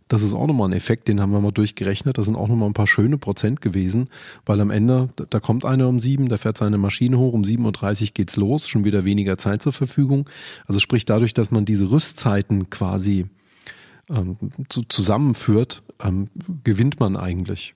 [0.09, 2.19] Das ist auch nochmal ein Effekt, den haben wir mal durchgerechnet.
[2.19, 4.11] Das sind auch nochmal ein paar schöne Prozent gewesen,
[4.45, 8.03] weil am Ende, da kommt einer um sieben, der fährt seine Maschine hoch, um 7.30
[8.03, 10.29] Uhr geht's los, schon wieder weniger Zeit zur Verfügung.
[10.67, 13.27] Also sprich dadurch, dass man diese Rüstzeiten quasi
[14.11, 14.37] ähm,
[14.69, 16.29] zu, zusammenführt, ähm,
[16.63, 17.75] gewinnt man eigentlich.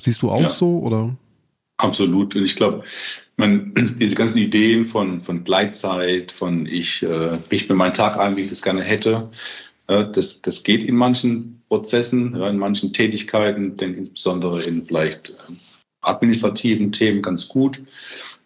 [0.00, 1.16] Siehst du auch ja, so oder?
[1.78, 2.36] Absolut.
[2.36, 2.84] Und ich glaube,
[3.36, 8.36] man, diese ganzen Ideen von, von Gleitzeit, von ich äh, richte mir meinen Tag ein,
[8.36, 9.30] wie ich das gerne hätte,
[9.86, 15.30] äh, das, das geht in manchen Prozessen, ja, in manchen Tätigkeiten, denke insbesondere in vielleicht
[15.30, 15.54] äh,
[16.00, 17.82] administrativen Themen ganz gut.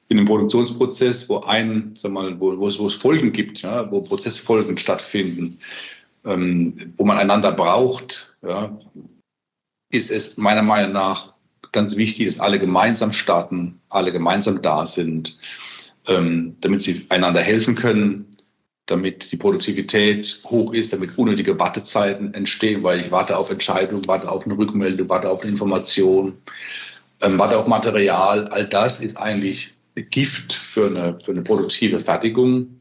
[0.09, 3.91] In einem Produktionsprozess, wo ein, sag mal, wo, wo, es, wo es Folgen gibt, ja,
[3.93, 5.59] wo Prozessfolgen stattfinden,
[6.25, 8.79] ähm, wo man einander braucht, ja,
[9.91, 11.35] ist es meiner Meinung nach
[11.73, 15.37] ganz wichtig, dass alle gemeinsam starten, alle gemeinsam da sind,
[16.07, 18.27] ähm, damit sie einander helfen können,
[18.87, 24.31] damit die Produktivität hoch ist, damit unnötige Wartezeiten entstehen, weil ich warte auf Entscheidungen, warte
[24.31, 26.39] auf eine Rückmeldung, warte auf eine Information,
[27.21, 28.49] ähm, warte auf Material.
[28.49, 32.81] All das ist eigentlich Gift für eine, für eine produktive Fertigung.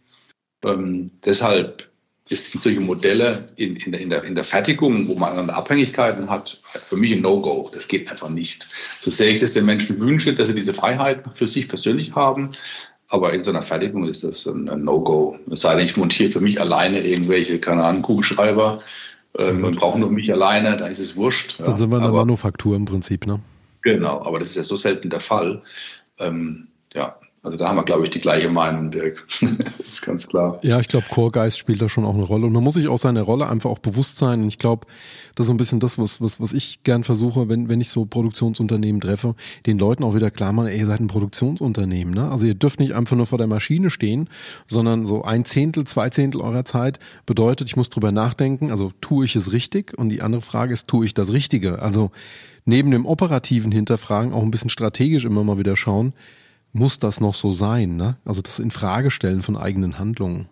[0.65, 1.88] Ähm, deshalb
[2.29, 5.49] es sind solche Modelle in, in, der, in, der, in der Fertigung, wo man dann
[5.49, 7.69] Abhängigkeiten hat, für mich ein No-Go.
[7.73, 8.69] Das geht einfach nicht.
[9.01, 12.51] So sehr ich das den Menschen wünsche, dass sie diese Freiheit für sich persönlich haben.
[13.07, 15.39] Aber in so einer Fertigung ist das ein, ein No-Go.
[15.51, 18.83] Es sei denn, ich montiere für mich alleine irgendwelche, keine Ahnung, Kugelschreiber
[19.37, 21.55] ähm, und brauche nur mich alleine, dann ist es wurscht.
[21.59, 21.77] Dann ja.
[21.77, 23.39] sind wir in der aber, Manufaktur im Prinzip, ne?
[23.81, 25.61] Genau, aber das ist ja so selten der Fall.
[26.19, 29.25] Ähm, ja, also da haben wir, glaube ich, die gleiche Meinung, Dirk.
[29.77, 30.59] das ist ganz klar.
[30.61, 32.45] Ja, ich glaube, Chorgeist spielt da schon auch eine Rolle.
[32.45, 34.41] Und man muss sich auch seine Rolle einfach auch bewusst sein.
[34.41, 34.85] Und ich glaube,
[35.35, 37.89] das ist so ein bisschen das, was, was, was ich gern versuche, wenn, wenn ich
[37.89, 42.13] so Produktionsunternehmen treffe, den Leuten auch wieder klar machen, ey, ihr seid ein Produktionsunternehmen.
[42.13, 42.29] Ne?
[42.29, 44.29] Also ihr dürft nicht einfach nur vor der Maschine stehen,
[44.67, 49.23] sondern so ein Zehntel, zwei Zehntel eurer Zeit bedeutet, ich muss drüber nachdenken, also tue
[49.23, 49.97] ich es richtig?
[49.97, 51.81] Und die andere Frage ist, tue ich das Richtige?
[51.81, 52.11] Also
[52.65, 56.13] neben dem operativen Hinterfragen auch ein bisschen strategisch immer mal wieder schauen,
[56.73, 58.17] muss das noch so sein, ne?
[58.25, 60.49] Also das Infragestellen von eigenen Handlungen.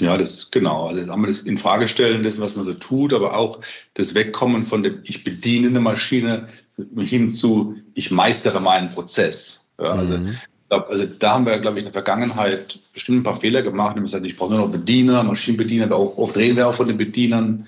[0.00, 0.88] Ja, das genau.
[0.88, 3.60] Also haben wir das Infragestellen dessen, was man so tut, aber auch
[3.94, 6.48] das Wegkommen von dem Ich bediene eine Maschine
[6.96, 9.64] hin zu Ich meistere meinen Prozess.
[9.78, 10.36] Ja, also mhm.
[10.68, 13.96] also da haben wir, glaube ich, in der Vergangenheit bestimmt ein paar Fehler gemacht.
[13.96, 16.96] Haben gesagt, ich brauche nur noch Bediener, Maschinenbediener, auch oft reden wir auch von den
[16.96, 17.66] Bedienern.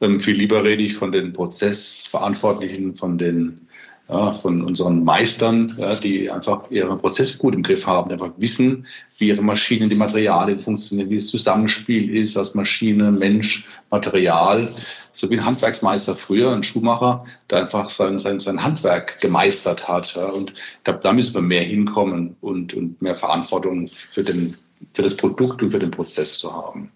[0.00, 3.68] Ähm, viel lieber rede ich von den Prozessverantwortlichen, von den
[4.12, 8.86] ja, von unseren Meistern, ja, die einfach ihre Prozesse gut im Griff haben, einfach wissen,
[9.16, 14.74] wie ihre Maschinen, die Materialien funktionieren, wie das Zusammenspiel ist aus Maschine, Mensch, Material.
[15.12, 20.14] So wie ein Handwerksmeister früher, ein Schuhmacher, der einfach sein, sein, sein Handwerk gemeistert hat.
[20.14, 20.26] Ja.
[20.26, 24.56] Und ich glaube, da müssen wir mehr hinkommen und, und mehr Verantwortung für, den,
[24.92, 26.90] für das Produkt und für den Prozess zu haben.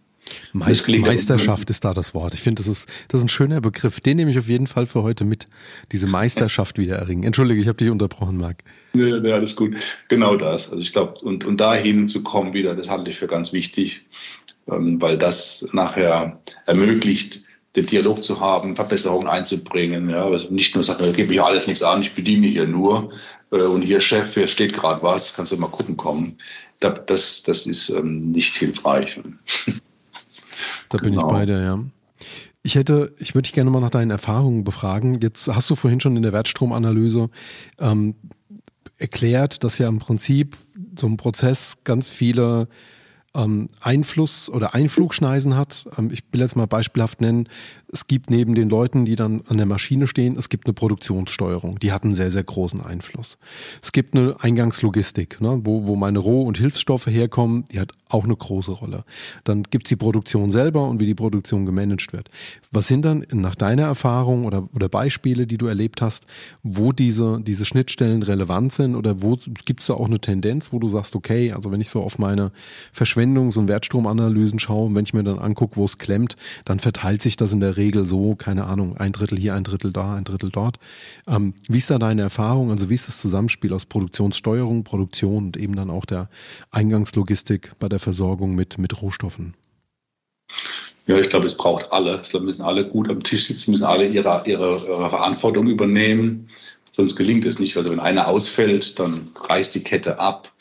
[0.53, 2.35] Meist, Meisterschaft ist da das Wort.
[2.35, 4.01] Ich finde, das ist, das ist ein schöner Begriff.
[4.01, 5.47] Den nehme ich auf jeden Fall für heute mit.
[5.93, 7.23] Diese Meisterschaft wieder erringen.
[7.23, 8.62] Entschuldige, ich habe dich unterbrochen, Marc.
[8.95, 9.77] Ja, ja, alles gut.
[10.09, 10.71] Genau das.
[10.71, 14.07] Also ich glaube, und, und dahin zu kommen wieder, das halte ich für ganz wichtig,
[14.69, 17.43] ähm, weil das nachher ermöglicht,
[17.77, 20.09] den Dialog zu haben, Verbesserungen einzubringen.
[20.09, 23.12] Ja, also nicht nur sagen, gebe ich alles nichts an, ich bediene hier nur.
[23.53, 26.39] Äh, und hier Chef, hier steht gerade was, kannst du mal gucken kommen.
[26.81, 29.21] Das, das ist ähm, nicht hilfreich.
[30.88, 31.27] Da bin genau.
[31.27, 31.79] ich bei dir, ja.
[32.62, 35.21] Ich hätte, ich würde dich gerne mal nach deinen Erfahrungen befragen.
[35.21, 37.31] Jetzt hast du vorhin schon in der Wertstromanalyse
[37.79, 38.16] ähm,
[38.99, 40.57] erklärt, dass ja im Prinzip
[40.99, 42.69] so ein Prozess ganz viele
[43.35, 45.87] ähm, Einfluss oder Einflugschneisen hat.
[45.97, 47.49] Ähm, ich will jetzt mal beispielhaft nennen,
[47.92, 51.79] es gibt neben den Leuten, die dann an der Maschine stehen, es gibt eine Produktionssteuerung.
[51.79, 53.38] Die hat einen sehr, sehr großen Einfluss.
[53.81, 58.25] Es gibt eine Eingangslogistik, ne, wo, wo meine Roh- und Hilfsstoffe herkommen, die hat auch
[58.25, 59.05] eine große Rolle.
[59.44, 62.29] Dann gibt es die Produktion selber und wie die Produktion gemanagt wird.
[62.70, 66.25] Was sind dann nach deiner Erfahrung oder, oder Beispiele, die du erlebt hast,
[66.62, 70.79] wo diese, diese Schnittstellen relevant sind oder wo gibt es da auch eine Tendenz, wo
[70.79, 72.53] du sagst, okay, also wenn ich so auf meine
[72.94, 77.37] Verschwendungs- und Wertstromanalysen schaue, wenn ich mir dann angucke, wo es klemmt, dann verteilt sich
[77.37, 80.51] das in der Regel so, keine Ahnung, ein Drittel hier, ein Drittel da, ein Drittel
[80.51, 80.79] dort.
[81.27, 82.71] Ähm, wie ist da deine Erfahrung?
[82.71, 86.29] Also wie ist das Zusammenspiel aus Produktionssteuerung, Produktion und eben dann auch der
[86.71, 89.55] Eingangslogistik bei der Versorgung mit, mit Rohstoffen?
[91.07, 92.21] Ja, ich glaube, es braucht alle.
[92.23, 96.51] Ich glaube, müssen alle gut am Tisch sitzen, müssen alle ihre, ihre, ihre Verantwortung übernehmen.
[96.91, 97.77] Sonst gelingt es nicht.
[97.77, 100.53] Also wenn einer ausfällt, dann reißt die Kette ab.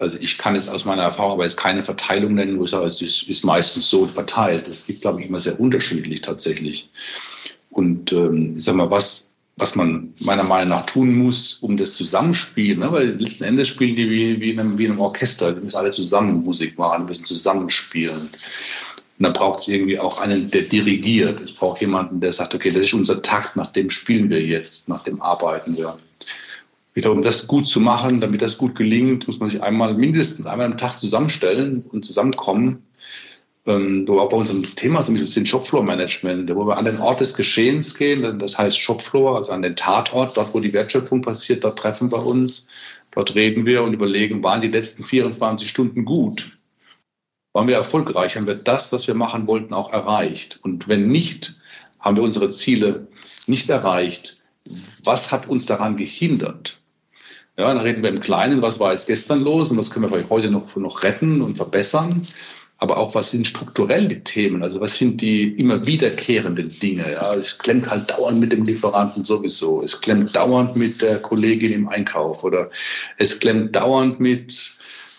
[0.00, 2.86] Also ich kann es aus meiner Erfahrung aber jetzt keine Verteilung nennen, wo ich sage,
[2.86, 4.66] es ist, ist meistens so verteilt.
[4.66, 6.88] Das gibt, glaube ich, immer sehr unterschiedlich tatsächlich.
[7.68, 11.92] Und ähm, ich sag mal, was, was man meiner Meinung nach tun muss, um das
[11.92, 12.90] Zusammenspiel, ne?
[12.90, 15.76] weil letzten Endes spielen die wie, wie, in einem, wie in einem Orchester, die müssen
[15.76, 18.22] alle zusammen Musik machen, müssen zusammenspielen.
[18.22, 21.42] Und dann braucht es irgendwie auch einen, der dirigiert.
[21.42, 24.88] Es braucht jemanden, der sagt, okay, das ist unser Takt, nach dem spielen wir jetzt,
[24.88, 25.98] nach dem arbeiten wir.
[26.92, 30.46] Wieder um das gut zu machen, damit das gut gelingt, muss man sich einmal mindestens
[30.46, 32.84] einmal am Tag zusammenstellen und zusammenkommen.
[33.66, 37.20] Ähm, wo auch bei unserem Thema so ein bisschen Shopfloor-Management, wo wir an den Ort
[37.20, 41.62] des Geschehens gehen, das heißt Shopfloor, also an den Tatort, dort wo die Wertschöpfung passiert,
[41.62, 42.68] dort treffen wir uns,
[43.10, 46.58] dort reden wir und überlegen, waren die letzten 24 Stunden gut?
[47.52, 48.36] Waren wir erfolgreich?
[48.36, 50.58] Haben wir das, was wir machen wollten, auch erreicht?
[50.62, 51.56] Und wenn nicht,
[51.98, 53.08] haben wir unsere Ziele
[53.46, 54.38] nicht erreicht?
[55.04, 56.79] Was hat uns daran gehindert?
[57.60, 60.08] Ja, dann reden wir im Kleinen, was war jetzt gestern los und was können wir
[60.08, 62.26] vielleicht heute noch, noch retten und verbessern.
[62.78, 64.62] Aber auch, was sind strukturell die Themen?
[64.62, 67.12] Also, was sind die immer wiederkehrenden Dinge?
[67.12, 69.82] Ja, es klemmt halt dauernd mit dem Lieferanten sowieso.
[69.82, 72.70] Es klemmt dauernd mit der Kollegin im Einkauf oder
[73.18, 74.72] es klemmt dauernd mit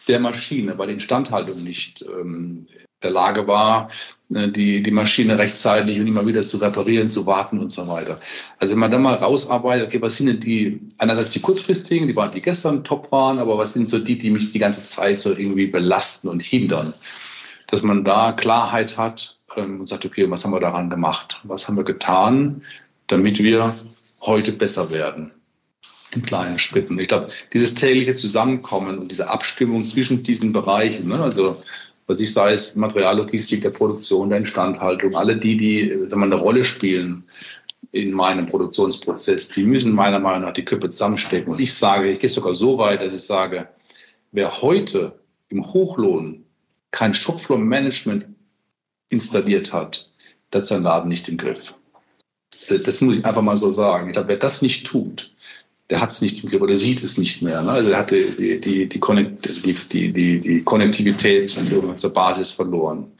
[0.07, 2.65] der Maschine, weil die Instandhaltung nicht ähm,
[3.03, 3.91] der Lage war,
[4.31, 8.19] die, die Maschine rechtzeitig und immer wieder zu reparieren, zu warten und so weiter.
[8.59, 12.15] Also wenn man dann mal rausarbeitet, okay, was sind denn die, einerseits die kurzfristigen, die
[12.15, 15.19] waren, die gestern top waren, aber was sind so die, die mich die ganze Zeit
[15.19, 16.93] so irgendwie belasten und hindern?
[17.67, 21.39] Dass man da Klarheit hat ähm, und sagt, okay, was haben wir daran gemacht?
[21.43, 22.63] Was haben wir getan,
[23.07, 23.75] damit wir
[24.21, 25.31] heute besser werden?
[26.13, 26.99] in kleinen Schritten.
[26.99, 31.61] Ich glaube, dieses tägliche Zusammenkommen und diese Abstimmung zwischen diesen Bereichen, ne, also
[32.07, 36.41] was ich sei es Materiallogistik der Produktion, der Instandhaltung, alle die, die wenn man eine
[36.41, 37.23] Rolle spielen
[37.91, 41.51] in meinem Produktionsprozess, die müssen meiner Meinung nach die Köpfe zusammenstecken.
[41.51, 43.69] Und ich sage, ich gehe sogar so weit, dass ich sage,
[44.31, 46.45] wer heute im Hochlohn
[46.91, 48.25] kein Shopfloor-Management
[49.09, 50.09] installiert hat,
[50.51, 51.73] der hat seinen Laden nicht im Griff.
[52.69, 54.07] Das muss ich einfach mal so sagen.
[54.07, 55.30] Ich glaube, wer das nicht tut,
[55.91, 57.61] der hat es nicht im Griff oder sieht es nicht mehr.
[57.61, 57.69] Ne?
[57.69, 63.11] Also er hatte die, die, die, die, die, die Konnektivität zur, zur Basis verloren.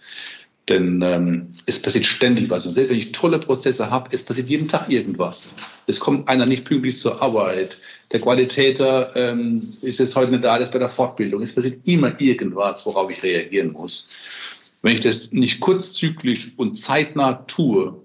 [0.69, 2.65] Denn ähm, es passiert ständig was.
[2.65, 5.53] Und selbst wenn ich tolle Prozesse habe, es passiert jeden Tag irgendwas.
[5.85, 7.77] Es kommt einer nicht pünktlich zur Arbeit.
[8.13, 11.41] Der Qualitäter ähm, ist jetzt heute nicht da, der ist bei der Fortbildung.
[11.41, 14.11] Es passiert immer irgendwas, worauf ich reagieren muss.
[14.81, 18.00] Wenn ich das nicht kurzzyklisch und zeitnah tue,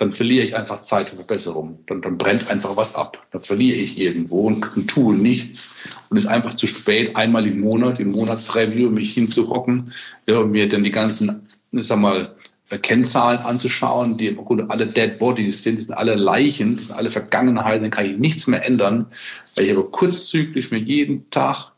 [0.00, 1.84] dann verliere ich einfach Zeit für Verbesserung.
[1.86, 3.26] Dann, dann brennt einfach was ab.
[3.32, 5.74] Dann verliere ich irgendwo und, und tue nichts.
[6.08, 9.92] Und ist einfach zu spät, einmal im Monat, im Monatsreview mich hinzuhocken
[10.24, 12.34] ja, mir dann die ganzen, ich sag mal,
[12.80, 17.82] Kennzahlen anzuschauen, die im Grunde alle Dead Bodies sind, sind alle Leichen, sind alle Vergangenheiten,
[17.82, 19.06] dann kann ich nichts mehr ändern,
[19.54, 21.72] weil ich aber kurzzyklisch mir jeden Tag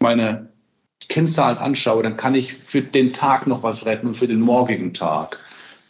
[0.00, 0.50] meine
[1.08, 4.94] Kennzahlen anschaue, dann kann ich für den Tag noch was retten und für den morgigen
[4.94, 5.40] Tag,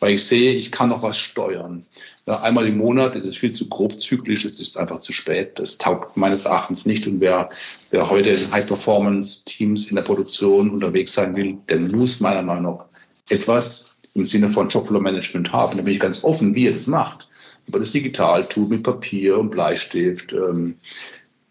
[0.01, 1.87] weil ich sehe, ich kann noch was steuern.
[2.27, 5.59] Einmal im Monat ist es viel zu grob zyklisch, es ist einfach zu spät.
[5.59, 7.07] Das taugt meines Erachtens nicht.
[7.07, 7.49] Und wer,
[7.91, 12.85] wer heute in High-Performance-Teams in der Produktion unterwegs sein will, der muss meiner Meinung nach
[13.31, 15.79] etwas im Sinne von Jobflow-Management haben.
[15.79, 17.29] Da bin ich ganz offen, wie er das macht.
[17.69, 20.77] Aber das digital tut mit Papier und Bleistift, ähm,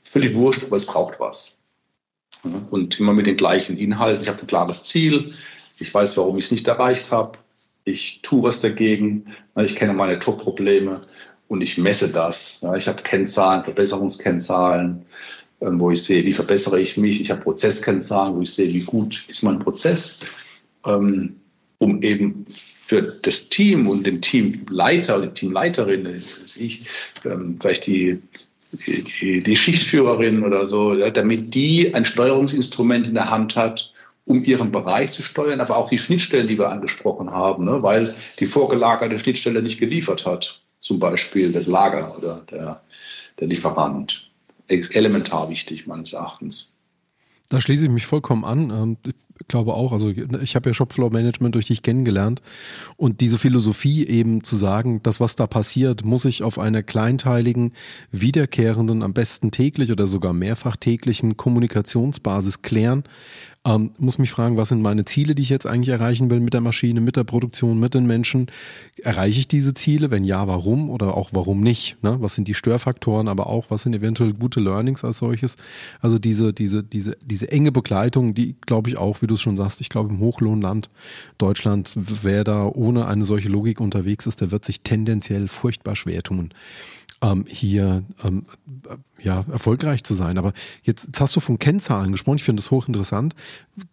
[0.03, 1.60] völlig wurscht, aber es braucht was.
[2.69, 4.23] Und immer mit den gleichen Inhalten.
[4.23, 5.33] Ich habe ein klares Ziel.
[5.79, 7.38] Ich weiß, warum ich es nicht erreicht habe.
[7.88, 9.28] Ich tue was dagegen.
[9.56, 11.02] Ich kenne meine Top-Probleme
[11.47, 12.60] und ich messe das.
[12.76, 15.06] Ich habe Kennzahlen, Verbesserungskennzahlen,
[15.62, 17.21] ähm, wo ich sehe, wie verbessere ich mich.
[17.21, 20.19] Ich habe Prozesskennzahlen, wo ich sehe, wie gut ist mein Prozess,
[20.86, 21.38] ähm,
[21.78, 22.45] um eben
[22.86, 26.21] für das Team und den Teamleiter, die Teamleiterin,
[26.58, 26.86] ich,
[27.23, 28.21] ähm, vielleicht die
[28.73, 33.93] die, die Schichtführerin oder so, damit die ein Steuerungsinstrument in der Hand hat,
[34.27, 38.13] um ihren Bereich zu steuern, aber auch die Schnittstellen, die wir angesprochen haben, ne, weil
[38.39, 42.81] die vorgelagerte Schnittstelle nicht geliefert hat, zum Beispiel das Lager oder der,
[43.39, 44.29] der Lieferant.
[44.69, 46.77] Elementar wichtig meines Erachtens.
[47.49, 48.69] Da schließe ich mich vollkommen an.
[48.69, 48.97] Ähm,
[49.39, 52.41] ich glaube auch, also ich habe ja Shopfloor Management durch dich kennengelernt
[52.97, 57.73] und diese Philosophie eben zu sagen, das, was da passiert, muss ich auf einer kleinteiligen,
[58.11, 63.03] wiederkehrenden, am besten täglich oder sogar mehrfach täglichen Kommunikationsbasis klären,
[63.67, 66.53] ähm, muss mich fragen, was sind meine Ziele, die ich jetzt eigentlich erreichen will mit
[66.53, 68.47] der Maschine, mit der Produktion, mit den Menschen?
[69.03, 70.10] Erreiche ich diese Ziele?
[70.10, 70.89] Wenn ja, warum?
[70.89, 72.01] Oder auch warum nicht?
[72.01, 72.15] Ne?
[72.21, 75.58] Was sind die Störfaktoren, aber auch, was sind eventuell gute Learnings als solches?
[75.99, 79.58] Also diese, diese, diese, diese enge Begleitung, die glaube ich auch, wie du es schon
[79.58, 80.89] sagst, ich glaube im Hochlohnland
[81.38, 86.23] Deutschland, wer da ohne eine solche Logik unterwegs ist, der wird sich tendenziell furchtbar schwer
[86.23, 86.53] tun
[87.21, 88.45] ähm, hier ähm,
[89.19, 90.38] ja, erfolgreich zu sein.
[90.38, 90.53] Aber
[90.84, 92.38] jetzt, jetzt hast du von Kennzahlen gesprochen.
[92.38, 93.36] Ich finde das hochinteressant.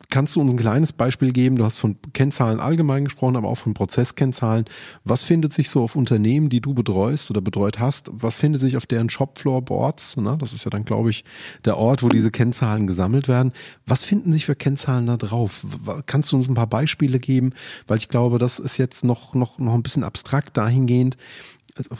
[0.08, 1.56] Kannst du uns ein kleines Beispiel geben?
[1.56, 4.64] Du hast von Kennzahlen allgemein gesprochen, aber auch von Prozesskennzahlen.
[5.04, 8.10] Was findet sich so auf Unternehmen, die du betreust oder betreut hast?
[8.12, 10.16] Was findet sich auf deren Shopfloor-Boards?
[10.38, 11.24] Das ist ja dann, glaube ich,
[11.64, 13.52] der Ort, wo diese Kennzahlen gesammelt werden.
[13.84, 15.66] Was finden sich für Kennzahlen da drauf?
[16.06, 17.50] Kannst du uns ein paar Beispiele geben?
[17.86, 21.18] Weil ich glaube, das ist jetzt noch, noch, noch ein bisschen abstrakt dahingehend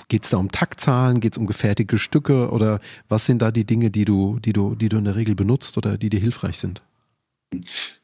[0.09, 1.19] Geht es da um Taktzahlen?
[1.19, 2.51] Geht es um gefertigte Stücke?
[2.51, 5.35] Oder was sind da die Dinge, die du, die du, die du in der Regel
[5.35, 6.83] benutzt oder die dir hilfreich sind?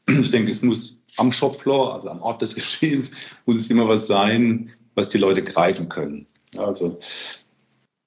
[0.07, 3.11] Ich denke, es muss am Shopfloor, also am Ort des Geschehens,
[3.45, 6.27] muss es immer was sein, was die Leute greifen können.
[6.57, 6.99] Also,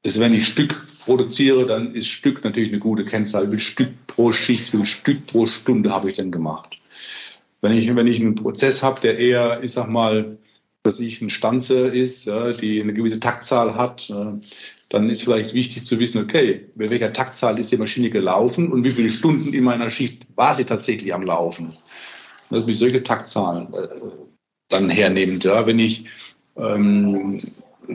[0.05, 3.51] also wenn ich Stück produziere, dann ist Stück natürlich eine gute Kennzahl.
[3.53, 6.79] Wie Stück pro Schicht, wie Stück pro Stunde habe ich denn gemacht?
[7.61, 10.37] Wenn ich, wenn ich einen Prozess habe, der eher, ich sag mal,
[10.83, 14.13] dass ich ein Stanze ist, die eine gewisse Taktzahl hat,
[14.89, 18.85] dann ist vielleicht wichtig zu wissen, okay, bei welcher Taktzahl ist die Maschine gelaufen und
[18.85, 21.75] wie viele Stunden in meiner Schicht war sie tatsächlich am Laufen.
[22.51, 23.89] Also wie solche Taktzahlen äh,
[24.69, 25.45] dann hernehmend.
[25.45, 26.07] Ja, wenn ich
[26.57, 27.41] ähm,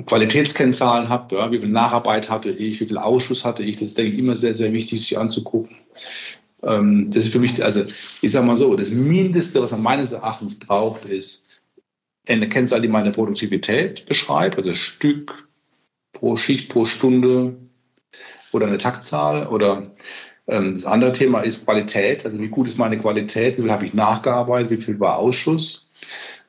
[0.05, 3.97] Qualitätskennzahlen habe, ja, wie viel Nacharbeit hatte ich, wie viel Ausschuss hatte ich, das ist,
[3.97, 5.75] denke ich, immer sehr, sehr wichtig, sich anzugucken.
[6.63, 7.85] Ähm, das ist für mich, also
[8.21, 11.47] ich sage mal so, das Mindeste, was man meines Erachtens braucht, ist
[12.27, 15.48] eine Kennzahl, die meine Produktivität beschreibt, also Stück
[16.13, 17.57] pro Schicht, pro Stunde
[18.51, 19.91] oder eine Taktzahl oder
[20.47, 23.85] ähm, das andere Thema ist Qualität, also wie gut ist meine Qualität, wie viel habe
[23.85, 25.89] ich nachgearbeitet, wie viel war Ausschuss.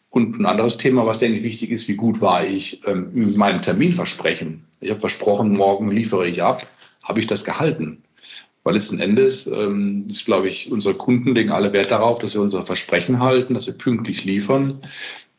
[0.08, 3.36] Und ein anderes Thema, was denke ich wichtig ist, wie gut war ich ähm, mit
[3.36, 4.64] meinem Terminversprechen.
[4.80, 6.66] Ich habe versprochen, morgen liefere ich ab.
[7.04, 8.02] Habe ich das gehalten?
[8.64, 12.42] Weil letzten Endes ähm, ist, glaube ich, unsere Kunden legen alle Wert darauf, dass wir
[12.42, 14.80] unsere Versprechen halten, dass wir pünktlich liefern.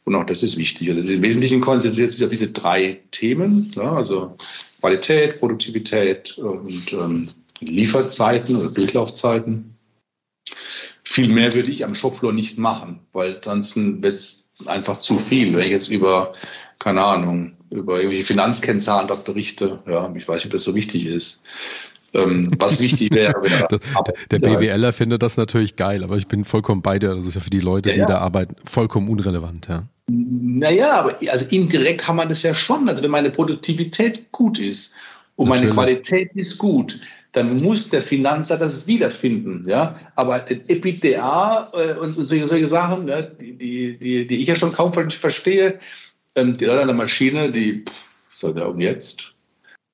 [0.04, 0.90] Und auch das ist wichtig.
[0.90, 4.36] Also im Wesentlichen konzentriert sich auf diese drei Themen, ja, also
[4.80, 7.28] Qualität, Produktivität und ähm,
[7.60, 9.76] Lieferzeiten oder Durchlaufzeiten.
[11.04, 15.56] Viel mehr würde ich am Shopfloor nicht machen, weil ansonsten wird es einfach zu viel.
[15.56, 16.34] Wenn ich jetzt über,
[16.80, 21.06] keine Ahnung, über irgendwelche Finanzkennzahlen dort berichte, ja, ich weiß nicht, ob das so wichtig
[21.06, 21.44] ist.
[22.14, 23.34] Ähm, was wichtig wäre.
[24.32, 27.16] der, der BWLer findet das natürlich geil, aber ich bin vollkommen bei dir.
[27.16, 28.06] Das ist ja für die Leute, ja, die ja.
[28.06, 29.68] da arbeiten, vollkommen unrelevant.
[29.70, 29.84] Ja.
[30.10, 32.90] Naja, aber also indirekt haben wir das ja schon.
[32.90, 34.94] Also wenn meine Produktivität gut ist
[35.38, 35.74] und Natürlich.
[35.74, 37.00] meine Qualität ist gut,
[37.32, 39.64] dann muss der Finanzer das wiederfinden.
[39.68, 39.96] Ja?
[40.16, 44.48] Aber den EPDA äh, und, und solche, solche Sachen, ja, die, die, die, die ich
[44.48, 45.80] ja schon kaum verstehe,
[46.36, 47.86] ähm, die Leute an der Maschine, die
[48.34, 49.34] So, ja, und jetzt?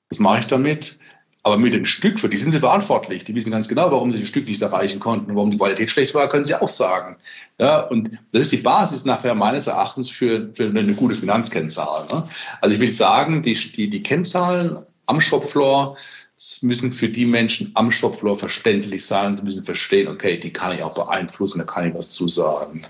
[0.09, 0.97] Was mache ich damit?
[1.47, 3.23] Aber mit dem Stück, für die sind sie verantwortlich.
[3.23, 5.33] Die wissen ganz genau, warum sie das Stück nicht erreichen konnten.
[5.33, 7.15] Warum die Qualität schlecht war, können sie auch sagen.
[7.57, 12.07] Ja, und das ist die Basis nachher meines Erachtens für, für eine gute Finanzkennzahl.
[12.07, 12.27] Ne?
[12.59, 15.95] Also ich will sagen, die, die, die Kennzahlen am Shopfloor
[16.63, 19.37] müssen für die Menschen am Shopfloor verständlich sein.
[19.37, 22.85] Sie müssen verstehen, okay, die kann ich auch beeinflussen, da kann ich was zusagen.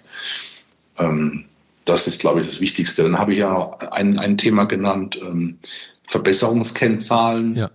[0.97, 1.45] Ähm,
[1.85, 3.03] das ist, glaube ich, das Wichtigste.
[3.03, 5.59] Dann habe ich ja noch ein, ein Thema genannt, ähm,
[6.07, 7.53] Verbesserungskennzahlen.
[7.53, 7.69] Ja.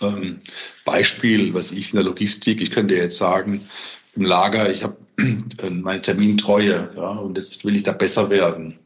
[0.00, 0.40] Ähm,
[0.84, 3.68] Beispiel, was ich in der Logistik, ich könnte jetzt sagen,
[4.14, 8.78] im Lager, ich habe äh, meine Termintreue ja, und jetzt will ich da besser werden.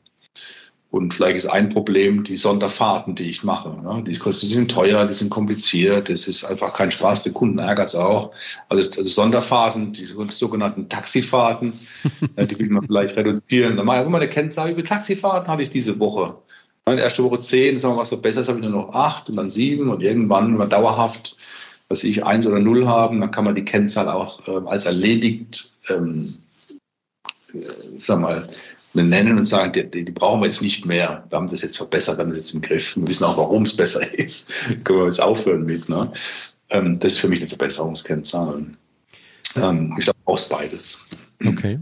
[0.94, 3.76] Und vielleicht ist ein Problem die Sonderfahrten, die ich mache.
[3.82, 7.88] Ja, die, sind teuer, die sind kompliziert, es ist einfach kein Spaß, den Kunden ärgert
[7.88, 8.30] es auch.
[8.68, 11.72] Also, also, Sonderfahrten, die sogenannten Taxifahrten,
[12.38, 13.76] die will man vielleicht reduzieren.
[13.76, 16.36] Dann mache ich immer eine Kennzahl, wie viele Taxifahrten hatte ich diese Woche?
[16.86, 18.94] In der ersten Woche zehn, sagen wir was so besser ist, habe ich nur noch
[18.94, 21.36] acht und dann sieben und irgendwann, wenn wir dauerhaft,
[21.88, 25.70] was ich eins oder null haben, dann kann man die Kennzahl auch äh, als erledigt,
[25.88, 26.36] ähm,
[27.54, 27.58] äh,
[27.96, 28.48] sag mal,
[28.92, 31.24] nennen und sagen, die, die, brauchen wir jetzt nicht mehr.
[31.28, 32.96] Wir haben das jetzt verbessert, wir haben das jetzt im Griff.
[32.96, 34.52] Wir wissen auch, warum es besser ist.
[34.84, 35.88] Können wir jetzt aufhören mit.
[35.88, 36.12] Ne?
[36.68, 38.66] Ähm, das ist für mich eine Verbesserungskennzahl.
[39.56, 41.00] Ähm, ich glaube, brauchst beides.
[41.44, 41.80] Okay.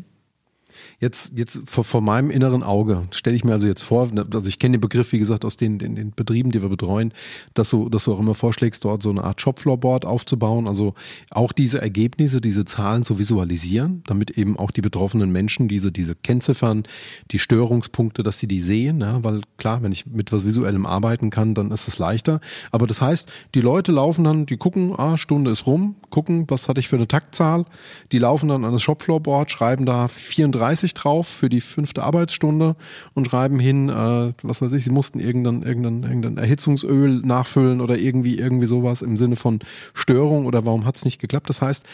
[1.02, 4.60] Jetzt, jetzt vor, vor meinem inneren Auge stelle ich mir also jetzt vor, also ich
[4.60, 7.12] kenne den Begriff, wie gesagt, aus den, den, den Betrieben, die wir betreuen,
[7.54, 10.94] dass du, dass du auch immer vorschlägst, dort so eine Art Shopfloorboard aufzubauen, also
[11.30, 16.14] auch diese Ergebnisse, diese Zahlen zu visualisieren, damit eben auch die betroffenen Menschen diese, diese
[16.14, 16.84] Kennziffern,
[17.32, 21.30] die Störungspunkte, dass sie die sehen, ja, weil klar, wenn ich mit was Visuellem arbeiten
[21.30, 22.40] kann, dann ist es leichter.
[22.70, 26.68] Aber das heißt, die Leute laufen dann, die gucken, ah, Stunde ist rum, gucken, was
[26.68, 27.64] hatte ich für eine Taktzahl,
[28.12, 32.76] die laufen dann an das Shopfloorboard, schreiben da 34 Strich drauf für die fünfte Arbeitsstunde
[33.14, 37.98] und schreiben hin, äh, was weiß ich, sie mussten irgendein, irgendein, irgendein Erhitzungsöl nachfüllen oder
[37.98, 39.60] irgendwie, irgendwie sowas im Sinne von
[39.94, 41.48] Störung oder warum hat es nicht geklappt.
[41.48, 41.84] Das heißt,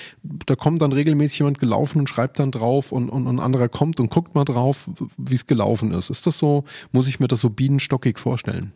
[0.47, 3.69] da kommt dann regelmäßig jemand gelaufen und schreibt dann drauf und, und, und ein anderer
[3.69, 6.11] kommt und guckt mal drauf, wie es gelaufen ist.
[6.11, 8.73] Ist das so, muss ich mir das so bienenstockig vorstellen?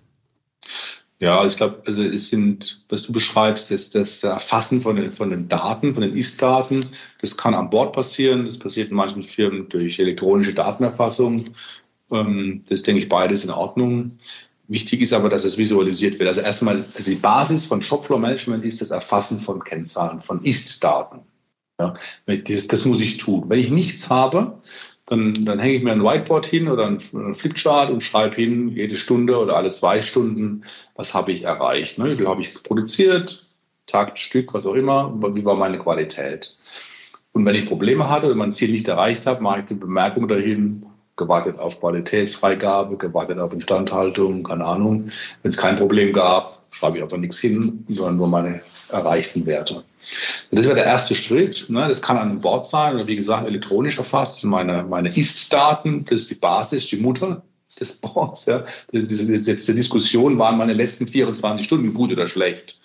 [1.22, 5.30] Ja, ich glaube, also es sind, was du beschreibst, ist das Erfassen von den, von
[5.30, 6.84] den Daten, von den Ist-Daten.
[7.20, 8.44] Das kann an Bord passieren.
[8.44, 11.44] Das passiert in manchen Firmen durch elektronische Datenerfassung.
[12.10, 14.18] Ähm, das denke ich beides in Ordnung.
[14.66, 16.26] Wichtig ist aber, dass es visualisiert wird.
[16.26, 21.20] Also erstmal, also die Basis von Shopfloor Management ist das Erfassen von Kennzahlen, von Ist-Daten.
[21.78, 21.94] Ja,
[22.26, 23.44] das, das muss ich tun.
[23.46, 24.60] Wenn ich nichts habe,
[25.12, 27.00] dann, dann hänge ich mir ein Whiteboard hin oder ein,
[27.34, 30.64] Flipchart und schreibe hin, jede Stunde oder alle zwei Stunden,
[30.96, 31.98] was habe ich erreicht.
[31.98, 32.10] Ne?
[32.10, 33.46] Wie viel habe ich produziert,
[33.86, 36.56] Tag, Stück, was auch immer, wie war meine Qualität.
[37.32, 40.28] Und wenn ich Probleme hatte oder mein Ziel nicht erreicht habe, mache ich eine Bemerkung
[40.28, 40.86] dahin,
[41.16, 45.10] gewartet auf Qualitätsfreigabe, gewartet auf Instandhaltung, keine Ahnung.
[45.42, 49.84] Wenn es kein Problem gab, schreibe ich einfach nichts hin, sondern nur meine erreichten Werte.
[50.50, 51.66] Das wäre der erste Schritt.
[51.68, 51.86] Ne?
[51.88, 54.34] Das kann an einem Board sein oder wie gesagt elektronisch erfasst.
[54.34, 56.04] Das sind meine, meine Ist-Daten.
[56.04, 57.42] Das ist die Basis, die Mutter
[57.78, 58.46] des Boards.
[58.46, 58.64] Ja?
[58.92, 62.80] Diese, diese, diese Diskussion waren meine letzten 24 Stunden gut oder schlecht.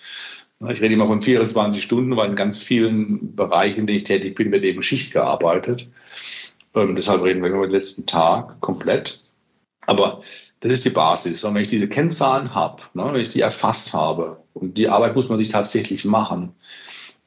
[0.60, 4.34] Ich rede immer von 24 Stunden, weil in ganz vielen Bereichen, in denen ich tätig
[4.34, 5.86] bin, wird eben Schicht gearbeitet.
[6.74, 9.20] Ähm, deshalb reden wir über den letzten Tag komplett.
[9.86, 10.22] Aber
[10.60, 11.44] das ist die Basis.
[11.44, 15.14] Und wenn ich diese Kennzahlen habe, ne, wenn ich die erfasst habe, und die Arbeit
[15.14, 16.54] muss man sich tatsächlich machen,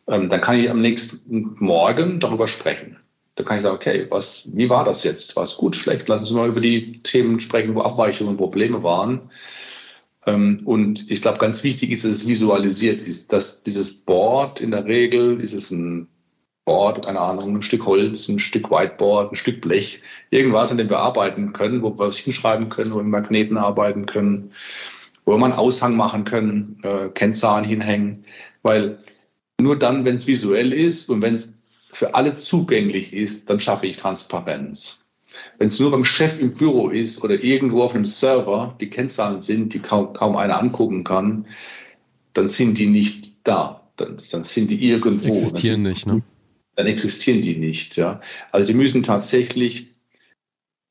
[0.07, 2.97] ähm, dann kann ich am nächsten Morgen darüber sprechen.
[3.35, 5.35] Da kann ich sagen, okay, was, wie war das jetzt?
[5.35, 6.09] War es gut, schlecht?
[6.09, 9.31] Lass uns mal über die Themen sprechen, wo Abweichungen und Probleme waren.
[10.25, 14.71] Ähm, und ich glaube, ganz wichtig ist, dass es visualisiert ist, dass dieses Board in
[14.71, 16.09] der Regel ist es ein
[16.71, 20.89] Board, keine Ahnung, ein Stück Holz, ein Stück Whiteboard, ein Stück Blech, irgendwas, an dem
[20.89, 24.53] wir arbeiten können, wo wir was hinschreiben können, wo wir mit Magneten arbeiten können,
[25.25, 28.23] wo wir mal einen Aushang machen können, äh, Kennzahlen hinhängen,
[28.63, 28.99] weil
[29.59, 31.53] nur dann, wenn es visuell ist und wenn es
[31.91, 35.05] für alle zugänglich ist, dann schaffe ich Transparenz.
[35.57, 39.41] Wenn es nur beim Chef im Büro ist oder irgendwo auf einem Server die Kennzahlen
[39.41, 41.47] sind, die kaum, kaum einer angucken kann,
[42.31, 43.81] dann sind die nicht da.
[43.97, 45.27] Dann, dann sind die irgendwo.
[45.27, 46.21] Existieren nicht, ne?
[46.81, 48.21] Dann existieren die nicht, ja.
[48.51, 49.93] Also die müssen tatsächlich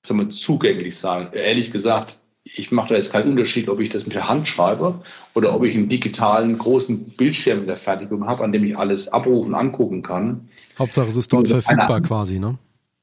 [0.06, 1.32] sagen wir, zugänglich sein.
[1.32, 5.02] Ehrlich gesagt, ich mache da jetzt keinen Unterschied, ob ich das mit der Hand schreibe
[5.34, 9.08] oder ob ich einen digitalen großen Bildschirm in der Fertigung habe, an dem ich alles
[9.08, 10.48] abrufen, angucken kann.
[10.78, 12.56] Hauptsache es ist dort verfügbar eine, quasi, ne?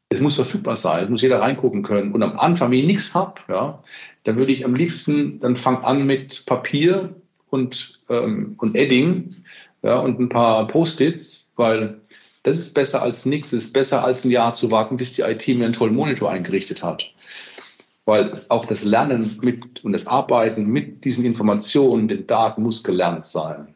[0.08, 2.14] Es muss verfügbar sein, es muss jeder reingucken können.
[2.14, 3.84] Und am Anfang, wenn ich nichts habe, ja,
[4.24, 7.16] dann würde ich am liebsten, dann fang an mit Papier
[7.50, 9.36] und, ähm, und Edding
[9.84, 12.02] ja, und ein paar Post-its, weil
[12.48, 15.48] das ist besser als nichts, ist besser als ein Jahr zu warten, bis die IT
[15.50, 17.14] mir einen tollen Monitor eingerichtet hat.
[18.06, 23.26] weil auch das Lernen mit und das Arbeiten mit diesen Informationen, den Daten muss gelernt
[23.26, 23.76] sein.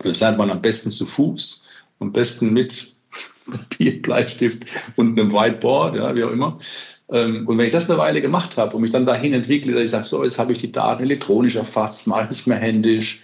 [0.00, 1.64] Das lernt man am besten zu Fuß,
[1.98, 2.92] am besten mit
[3.50, 4.64] Papier, Bleistift
[4.96, 6.58] und einem Whiteboard, ja, wie auch immer.
[7.10, 9.82] Ähm, und wenn ich das eine Weile gemacht habe und mich dann dahin entwickle, dass
[9.82, 13.22] ich sage, so, jetzt habe ich die Daten elektronisch erfasst, mache ich nicht mehr händisch.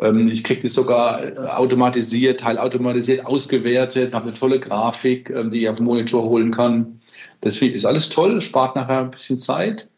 [0.00, 5.60] Ähm, ich kriege das sogar äh, automatisiert, teilautomatisiert ausgewertet, habe eine tolle Grafik, ähm, die
[5.60, 7.00] ich auf den Monitor holen kann.
[7.40, 9.88] Das ist alles toll, spart nachher ein bisschen Zeit.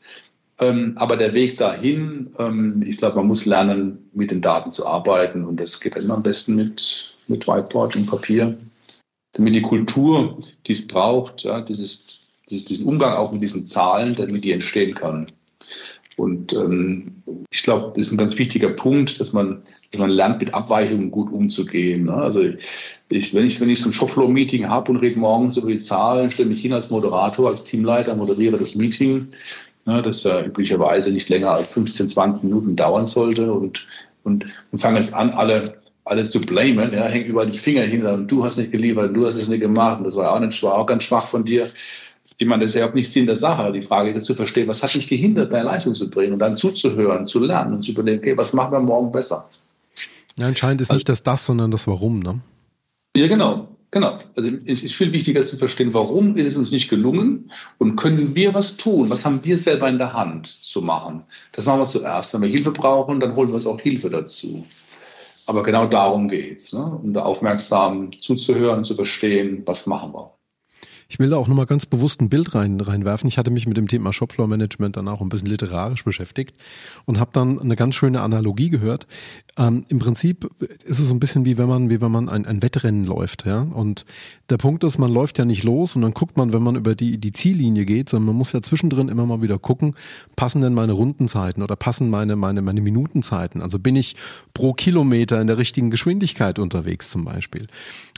[0.59, 2.35] Aber der Weg dahin,
[2.87, 5.47] ich glaube, man muss lernen, mit den Daten zu arbeiten.
[5.47, 8.59] Und das geht immer am besten mit, mit Whiteboard und Papier.
[9.33, 12.21] Damit die Kultur, die es braucht, ja, dieses
[12.51, 15.27] diesen Umgang auch mit diesen Zahlen, damit die entstehen kann.
[16.21, 20.41] Und ähm, ich glaube, das ist ein ganz wichtiger Punkt, dass man, dass man lernt,
[20.41, 22.05] mit Abweichungen gut umzugehen.
[22.05, 22.15] Ne?
[22.15, 22.43] Also
[23.09, 26.31] ich, wenn ich, wenn ich so ein Shopfloor-Meeting habe und rede morgens über die Zahlen,
[26.31, 29.29] stelle mich hin als Moderator, als Teamleiter, moderiere das Meeting,
[29.87, 33.87] ne, das ja üblicherweise nicht länger als 15, 20 Minuten dauern sollte und,
[34.23, 38.05] und, und fange jetzt an, alle alle zu blamen, ja, hängen überall die Finger hin
[38.05, 40.61] und du hast nicht geliefert, du hast es nicht gemacht und das war auch nicht
[40.63, 41.69] war auch ganz schwach von dir
[42.39, 43.73] ich meine, das ist ja auch nicht Sinn der Sache.
[43.73, 46.57] Die Frage ist zu verstehen, was hat dich gehindert, deine Leistung zu bringen und dann
[46.57, 49.49] zuzuhören, zu lernen und zu überlegen, okay, was machen wir morgen besser?
[50.39, 52.41] Ja, anscheinend ist also, nicht das das, sondern das Warum, ne?
[53.17, 53.69] Ja, genau.
[53.93, 54.19] Genau.
[54.37, 58.37] Also es ist viel wichtiger zu verstehen, warum ist es uns nicht gelungen und können
[58.37, 59.11] wir was tun?
[59.11, 61.25] Was haben wir selber in der Hand zu machen?
[61.53, 62.33] Das machen wir zuerst.
[62.33, 64.65] Wenn wir Hilfe brauchen, dann holen wir uns auch Hilfe dazu.
[65.47, 66.85] Aber genau darum geht's, ne?
[66.85, 70.33] um da aufmerksam zuzuhören und zu verstehen, was machen wir.
[71.11, 73.27] Ich will da auch nochmal ganz bewusst ein Bild rein, reinwerfen.
[73.27, 76.55] Ich hatte mich mit dem Thema Shopfloor Management dann auch ein bisschen literarisch beschäftigt
[77.05, 79.09] und habe dann eine ganz schöne Analogie gehört.
[79.59, 80.49] Ähm, Im Prinzip
[80.85, 83.63] ist es ein bisschen wie wenn man, wie wenn man ein, ein Wettrennen läuft, ja.
[83.63, 84.05] Und
[84.51, 86.95] der Punkt ist, man läuft ja nicht los und dann guckt man, wenn man über
[86.95, 89.95] die, die Ziellinie geht, sondern man muss ja zwischendrin immer mal wieder gucken,
[90.37, 93.63] passen denn meine Rundenzeiten oder passen meine, meine, meine Minutenzeiten?
[93.63, 94.17] Also bin ich
[94.55, 97.67] pro Kilometer in der richtigen Geschwindigkeit unterwegs zum Beispiel.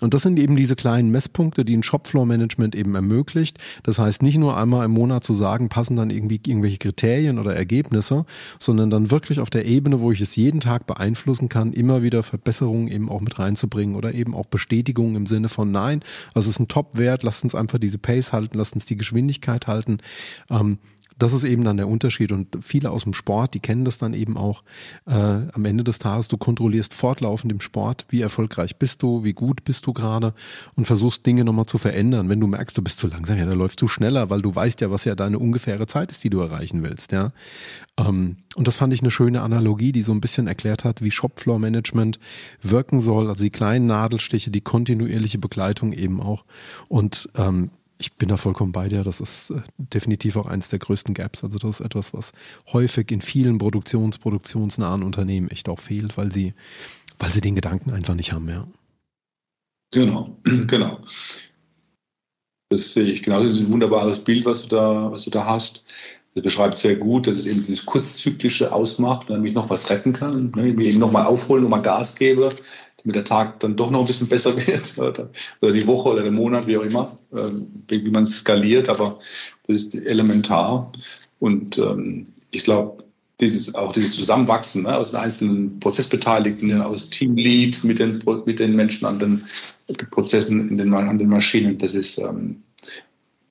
[0.00, 3.58] Und das sind eben diese kleinen Messpunkte, die ein Shopfloor Management eben ermöglicht.
[3.84, 7.54] Das heißt, nicht nur einmal im Monat zu sagen, passen dann irgendwie irgendwelche Kriterien oder
[7.54, 8.24] Ergebnisse,
[8.58, 12.22] sondern dann wirklich auf der Ebene, wo ich es jeden Tag beeinflussen kann, immer wieder
[12.22, 16.02] Verbesserungen eben auch mit reinzubringen oder eben auch Bestätigungen im Sinne von nein,
[16.34, 19.66] also es ist ein Top-Wert, lasst uns einfach diese Pace halten, lasst uns die Geschwindigkeit
[19.66, 19.98] halten.
[20.50, 20.78] Ähm,
[21.22, 22.32] das ist eben dann der Unterschied.
[22.32, 24.64] Und viele aus dem Sport, die kennen das dann eben auch
[25.06, 26.26] äh, am Ende des Tages.
[26.26, 30.34] Du kontrollierst fortlaufend im Sport, wie erfolgreich bist du, wie gut bist du gerade
[30.74, 32.28] und versuchst Dinge nochmal zu verändern.
[32.28, 34.80] Wenn du merkst, du bist zu langsam, ja, da läufst du schneller, weil du weißt
[34.80, 37.12] ja, was ja deine ungefähre Zeit ist, die du erreichen willst.
[37.12, 37.32] Ja.
[37.96, 41.12] Ähm, und das fand ich eine schöne Analogie, die so ein bisschen erklärt hat, wie
[41.12, 42.18] Shopfloor Management
[42.62, 43.28] wirken soll.
[43.28, 46.44] Also die kleinen Nadelstiche, die kontinuierliche Begleitung eben auch.
[46.88, 47.70] Und ähm,
[48.02, 49.04] ich bin da vollkommen bei dir.
[49.04, 51.44] Das ist äh, definitiv auch eines der größten Gaps.
[51.44, 52.32] Also das ist etwas, was
[52.72, 56.54] häufig in vielen Produktions-, produktionsnahen Unternehmen echt auch fehlt, weil sie,
[57.18, 58.66] weil sie den Gedanken einfach nicht haben, ja.
[59.92, 60.36] Genau,
[60.66, 61.00] genau.
[62.70, 63.44] Das sehe ich genau.
[63.44, 65.84] Das ist ein wunderbares Bild, was du da, was du da hast.
[66.34, 70.14] Das beschreibt sehr gut, dass es eben dieses kurzzyklische ausmacht, damit ich noch was retten
[70.14, 72.48] kann, ne, eben nochmal aufholen, nochmal Gas gebe,
[73.02, 75.30] damit der Tag dann doch noch ein bisschen besser wird oder,
[75.60, 77.50] oder die Woche oder der Monat, wie auch immer, äh,
[77.88, 79.18] wie man skaliert, aber
[79.66, 80.92] das ist elementar.
[81.38, 83.02] Und ähm, ich glaube,
[83.40, 86.86] dieses, auch dieses Zusammenwachsen ne, aus den einzelnen Prozessbeteiligten, ja.
[86.86, 89.44] aus Teamlead mit den, mit den Menschen an den
[90.10, 92.62] Prozessen, in den, an den Maschinen, das ist, ähm,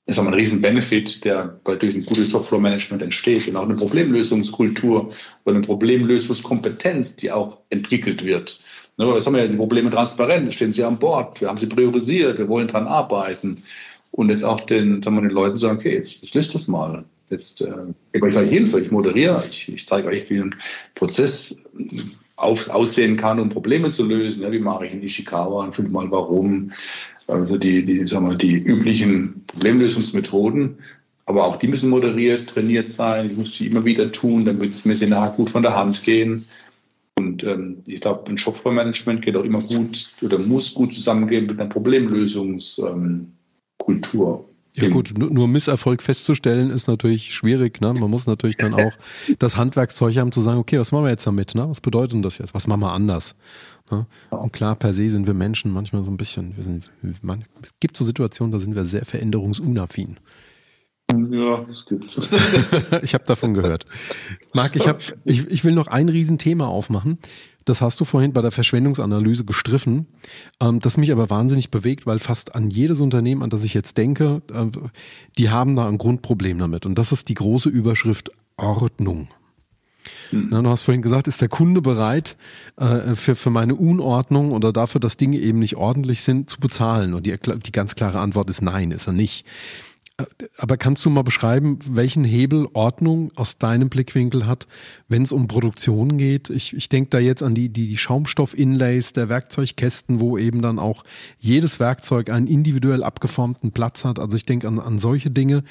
[0.06, 5.12] das ist ein riesen Benefit, der durch ein gutes Shopfloor-Management entsteht und auch eine Problemlösungskultur
[5.44, 8.60] oder eine Problemlösungskompetenz, die auch entwickelt wird.
[8.98, 11.66] Ne, das haben wir ja die Probleme transparent, stehen sie an Bord, wir haben sie
[11.66, 13.62] priorisiert, wir wollen dran arbeiten.
[14.10, 17.04] Und jetzt auch den, sagen wir, den Leuten sagen, okay, jetzt, jetzt löst das mal.
[17.30, 17.72] Jetzt äh,
[18.12, 20.54] gebe ich euch Hilfe, ich moderiere, ich, ich zeige euch, wie ein
[20.94, 21.56] Prozess
[22.36, 24.42] auf, aussehen kann, um Probleme zu lösen.
[24.42, 26.72] Ja, wie mache ich in Ishikawa und fünfmal warum.
[27.26, 30.78] Also die, die, sagen wir, die üblichen Problemlösungsmethoden.
[31.24, 33.30] Aber auch die müssen moderiert, trainiert sein.
[33.30, 36.46] Ich muss die immer wieder tun, damit mir sie nachher gut von der Hand gehen.
[37.22, 41.60] Und ähm, ich glaube, ein Shopfloor-Management geht auch immer gut oder muss gut zusammengehen mit
[41.60, 44.48] einer Problemlösungskultur.
[44.74, 47.82] Ja gut, nur Misserfolg festzustellen ist natürlich schwierig.
[47.82, 47.92] Ne?
[47.92, 48.92] Man muss natürlich dann auch
[49.38, 51.54] das Handwerkszeug haben zu sagen, okay, was machen wir jetzt damit?
[51.54, 51.68] Ne?
[51.68, 52.54] Was bedeutet denn das jetzt?
[52.54, 53.34] Was machen wir anders?
[53.90, 54.06] Ne?
[54.30, 56.90] Und klar, per se sind wir Menschen manchmal so ein bisschen, wir sind,
[57.22, 60.16] man, es gibt so Situationen, da sind wir sehr veränderungsunaffin.
[61.30, 62.20] Ja, das gibt's.
[63.02, 63.86] ich habe davon gehört.
[64.52, 67.18] Marc, ich, hab, ich, ich will noch ein Riesenthema aufmachen.
[67.64, 70.06] Das hast du vorhin bei der Verschwendungsanalyse gestriffen,
[70.60, 73.96] ähm, das mich aber wahnsinnig bewegt, weil fast an jedes Unternehmen, an das ich jetzt
[73.96, 74.66] denke, äh,
[75.38, 76.86] die haben da ein Grundproblem damit.
[76.86, 79.28] Und das ist die große Überschrift Ordnung.
[80.32, 80.50] Mhm.
[80.50, 82.36] du hast vorhin gesagt, ist der Kunde bereit,
[82.76, 87.14] äh, für, für meine Unordnung oder dafür, dass Dinge eben nicht ordentlich sind, zu bezahlen?
[87.14, 89.46] Und die, die ganz klare Antwort ist nein, ist er nicht.
[90.56, 94.66] Aber kannst du mal beschreiben, welchen Hebel Ordnung aus deinem Blickwinkel hat,
[95.08, 96.50] wenn es um Produktion geht?
[96.50, 100.78] Ich, ich denke da jetzt an die, die, die Schaumstoff-Inlays der Werkzeugkästen, wo eben dann
[100.78, 101.04] auch
[101.38, 104.18] jedes Werkzeug einen individuell abgeformten Platz hat.
[104.18, 105.64] Also ich denke an, an solche Dinge.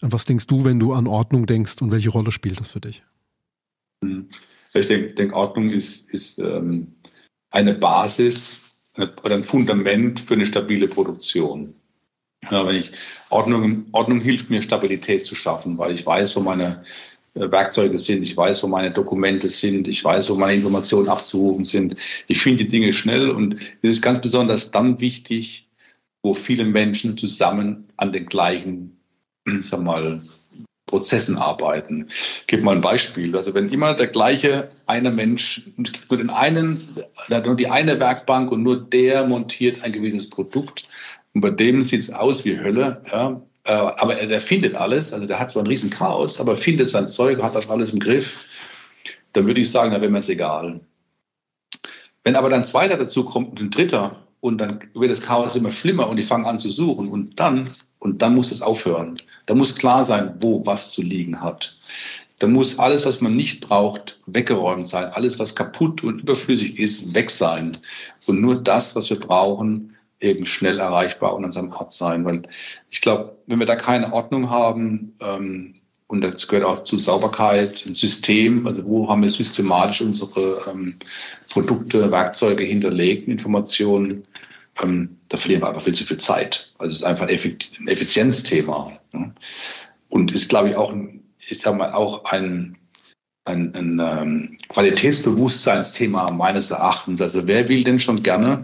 [0.00, 3.02] Was denkst du, wenn du an Ordnung denkst und welche Rolle spielt das für dich?
[4.04, 4.28] Hm.
[4.74, 6.96] Ich denke, denk, Ordnung ist, ist ähm,
[7.50, 8.60] eine Basis
[8.96, 11.74] oder ein Fundament für eine stabile Produktion.
[12.50, 12.92] Ja, wenn ich
[13.28, 16.84] Ordnung, Ordnung hilft mir, Stabilität zu schaffen, weil ich weiß, wo meine
[17.34, 21.64] äh, Werkzeuge sind, ich weiß, wo meine Dokumente sind, ich weiß, wo meine Informationen abzurufen
[21.64, 21.96] sind.
[22.28, 25.68] Ich finde die Dinge schnell und es ist ganz besonders dann wichtig,
[26.22, 28.98] wo viele Menschen zusammen an den gleichen,
[29.60, 30.22] sag mal,
[30.86, 32.06] Prozessen arbeiten.
[32.40, 33.36] Ich gebe mal ein Beispiel.
[33.36, 36.96] Also wenn immer der gleiche eine Mensch, nur den einen,
[37.28, 40.88] nur die eine Werkbank und nur der montiert ein gewisses Produkt,
[41.36, 43.02] und bei dem sieht es aus wie Hölle.
[43.12, 43.42] Ja.
[43.64, 45.12] Äh, aber der findet alles.
[45.12, 47.98] Also der hat zwar ein riesen Chaos, aber findet sein Zeug, hat das alles im
[48.00, 48.38] Griff.
[49.34, 50.80] Dann würde ich sagen, da wäre mir es egal.
[52.24, 55.54] Wenn aber dann ein zweiter dazu kommt und ein dritter und dann wird das Chaos
[55.56, 57.68] immer schlimmer und die fangen an zu suchen und dann,
[57.98, 59.18] und dann muss es aufhören.
[59.44, 61.76] Da muss klar sein, wo was zu liegen hat.
[62.38, 65.12] Da muss alles, was man nicht braucht, weggeräumt sein.
[65.12, 67.76] Alles, was kaputt und überflüssig ist, weg sein.
[68.24, 72.24] Und nur das, was wir brauchen, eben schnell erreichbar und an seinem Ort sein.
[72.24, 72.42] Weil
[72.90, 75.74] ich glaube, wenn wir da keine Ordnung haben, ähm,
[76.08, 80.96] und das gehört auch zu Sauberkeit, ein System, also wo haben wir systematisch unsere ähm,
[81.50, 84.24] Produkte, Werkzeuge hinterlegt, Informationen,
[84.80, 86.72] ähm, da verlieren wir einfach viel zu viel Zeit.
[86.78, 88.98] Also es ist einfach ein Effizienzthema.
[89.12, 89.34] Ne?
[90.08, 90.94] Und ist, glaube ich, auch,
[91.48, 92.78] ich sag mal, auch ein,
[93.44, 97.20] ein, ein ähm, Qualitätsbewusstseinsthema meines Erachtens.
[97.20, 98.62] Also wer will denn schon gerne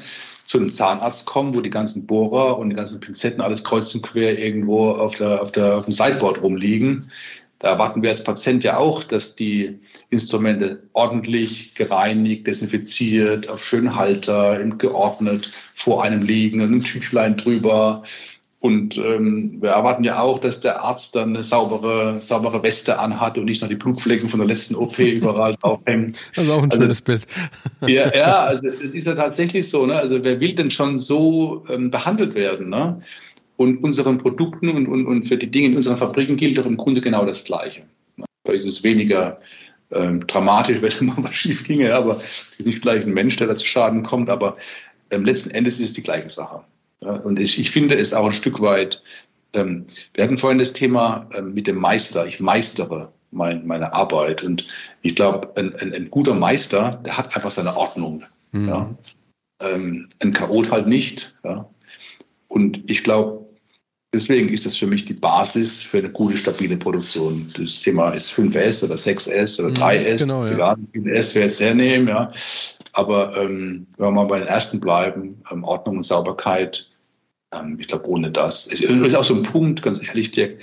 [0.52, 4.02] zu einem Zahnarzt kommen, wo die ganzen Bohrer und die ganzen Pinzetten alles kreuz und
[4.02, 7.10] quer irgendwo auf, der, auf, der, auf dem Sideboard rumliegen.
[7.58, 9.78] Da erwarten wir als Patient ja auch, dass die
[10.10, 18.02] Instrumente ordentlich gereinigt, desinfiziert, auf schönen Halter, geordnet vor einem liegen, ein Tüchlein drüber,
[18.62, 23.36] und ähm, wir erwarten ja auch, dass der Arzt dann eine saubere, saubere Weste anhat
[23.36, 26.14] und nicht noch die Blutflecken von der letzten OP überall draufhängen.
[26.36, 27.26] Das ist auch ein also, schönes Bild.
[27.88, 29.84] Ja, ja, also es ist ja tatsächlich so.
[29.84, 29.96] Ne?
[29.96, 32.68] Also wer will denn schon so ähm, behandelt werden?
[32.68, 33.02] Ne?
[33.56, 36.76] Und unseren Produkten und, und, und für die Dinge in unseren Fabriken gilt doch im
[36.76, 37.80] Grunde genau das Gleiche.
[38.16, 38.26] Ne?
[38.44, 39.40] Da ist es weniger
[39.90, 42.20] ähm, dramatisch, wenn mal was schief ginge, aber
[42.64, 44.56] nicht gleich ein Mensch, der da zu Schaden kommt, aber
[45.10, 46.60] ähm, letzten Endes ist es die gleiche Sache.
[47.02, 49.02] Ja, und ich, ich finde es auch ein Stück weit,
[49.52, 52.26] ähm, wir hatten vorhin das Thema ähm, mit dem Meister.
[52.26, 54.42] Ich meistere mein, meine Arbeit.
[54.42, 54.66] Und
[55.02, 58.24] ich glaube, ein, ein, ein, guter Meister, der hat einfach seine Ordnung.
[58.52, 58.68] Mhm.
[58.68, 58.94] Ja.
[59.60, 61.38] Ähm, ein Chaot halt nicht.
[61.44, 61.68] Ja.
[62.48, 63.46] Und ich glaube,
[64.14, 67.48] deswegen ist das für mich die Basis für eine gute, stabile Produktion.
[67.56, 70.12] Das Thema ist 5S oder 6S oder 3S.
[70.12, 70.52] Mhm, genau, ja.
[70.52, 72.32] Egal, wie viel S wir jetzt hernehmen, ja.
[72.92, 76.91] Aber ähm, wenn wir mal bei den ersten bleiben, ähm, Ordnung und Sauberkeit,
[77.52, 78.66] ähm, ich glaube, ohne das.
[78.66, 80.60] Es ist auch so ein Punkt, ganz ehrlich, Dirk,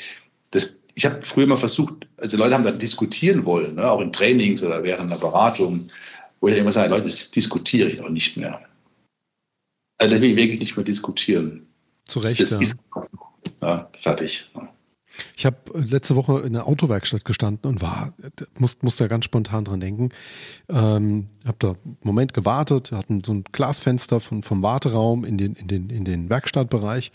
[0.51, 4.11] das, ich habe früher mal versucht, also Leute haben da diskutieren wollen, ne, auch in
[4.11, 5.89] Trainings oder während einer Beratung,
[6.41, 8.61] wo ich immer sage, Leute, das diskutiere ich auch nicht mehr.
[9.97, 11.67] Also da will ich wirklich nicht mehr diskutieren.
[12.05, 12.59] Zu Recht, das ja.
[12.59, 12.75] Ist,
[13.61, 14.49] ja, fertig.
[14.55, 14.73] Ja.
[15.35, 18.13] Ich habe letzte Woche in der Autowerkstatt gestanden und war,
[18.57, 20.09] musste muss da ganz spontan dran denken.
[20.69, 25.53] Ähm, habe da einen Moment gewartet, hatten so ein Glasfenster von, vom Warteraum in den,
[25.53, 27.11] in den, in den Werkstattbereich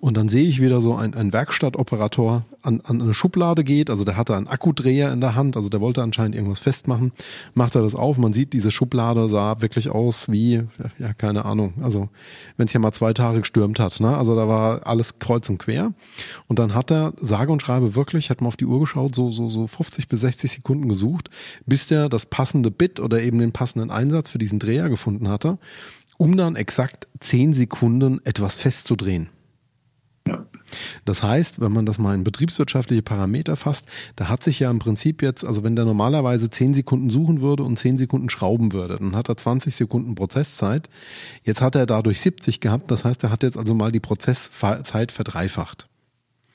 [0.00, 3.90] und dann sehe ich wieder so ein, ein Werkstattoperator an, an eine Schublade geht.
[3.90, 5.56] Also der hatte einen Akkudreher in der Hand.
[5.56, 7.10] Also der wollte anscheinend irgendwas festmachen.
[7.54, 8.16] Macht er das auf.
[8.16, 10.62] Man sieht, diese Schublade sah wirklich aus wie,
[11.00, 11.74] ja, keine Ahnung.
[11.82, 12.08] Also
[12.56, 13.98] wenn es ja mal zwei Tage gestürmt hat.
[13.98, 14.16] Ne?
[14.16, 15.92] Also da war alles kreuz und quer.
[16.46, 19.32] Und dann hat er, sage und schreibe wirklich, hat man auf die Uhr geschaut, so,
[19.32, 21.28] so, so 50 bis 60 Sekunden gesucht,
[21.66, 25.58] bis der das passende Bit oder eben den passenden Einsatz für diesen Dreher gefunden hatte,
[26.18, 29.28] um dann exakt 10 Sekunden etwas festzudrehen.
[31.04, 34.78] Das heißt, wenn man das mal in betriebswirtschaftliche Parameter fasst, da hat sich ja im
[34.78, 38.98] Prinzip jetzt, also wenn der normalerweise 10 Sekunden suchen würde und 10 Sekunden schrauben würde,
[38.98, 40.88] dann hat er 20 Sekunden Prozesszeit.
[41.44, 45.12] Jetzt hat er dadurch 70 gehabt, das heißt, er hat jetzt also mal die Prozesszeit
[45.12, 45.88] verdreifacht.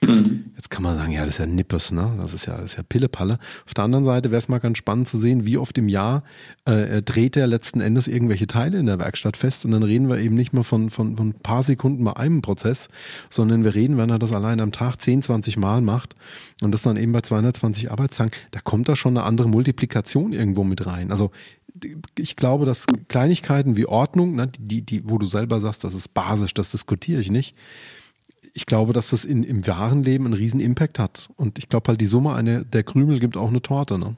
[0.02, 0.43] Mhm.
[0.56, 2.14] Jetzt kann man sagen, ja, das ist ja Nippes, ne?
[2.22, 3.40] Das ist ja, das ist ja Pillepalle.
[3.66, 6.24] Auf der anderen Seite wäre es mal ganz spannend zu sehen, wie oft im Jahr
[6.66, 9.66] äh, dreht er letzten Endes irgendwelche Teile in der Werkstatt fest.
[9.66, 12.44] Und dann reden wir eben nicht mehr von, von, von ein paar Sekunden bei einem
[12.44, 12.90] Prozess,
[13.32, 16.16] sondern wir reden, wenn er das allein am Tag 10, 20 Mal macht
[16.62, 20.64] und das dann eben bei 220 Arbeitstagen, da kommt da schon eine andere Multiplikation irgendwo
[20.64, 21.10] mit rein.
[21.10, 21.32] Also
[22.18, 26.14] ich glaube, dass Kleinigkeiten wie Ordnung, ne, die, die, wo du selber sagst, das ist
[26.14, 27.56] basisch, das diskutiere ich nicht
[28.54, 31.30] ich glaube, dass das in, im wahren Leben einen riesen Impact hat.
[31.36, 34.16] Und ich glaube halt, die Summe eine, der Krümel gibt auch eine Torte, ne?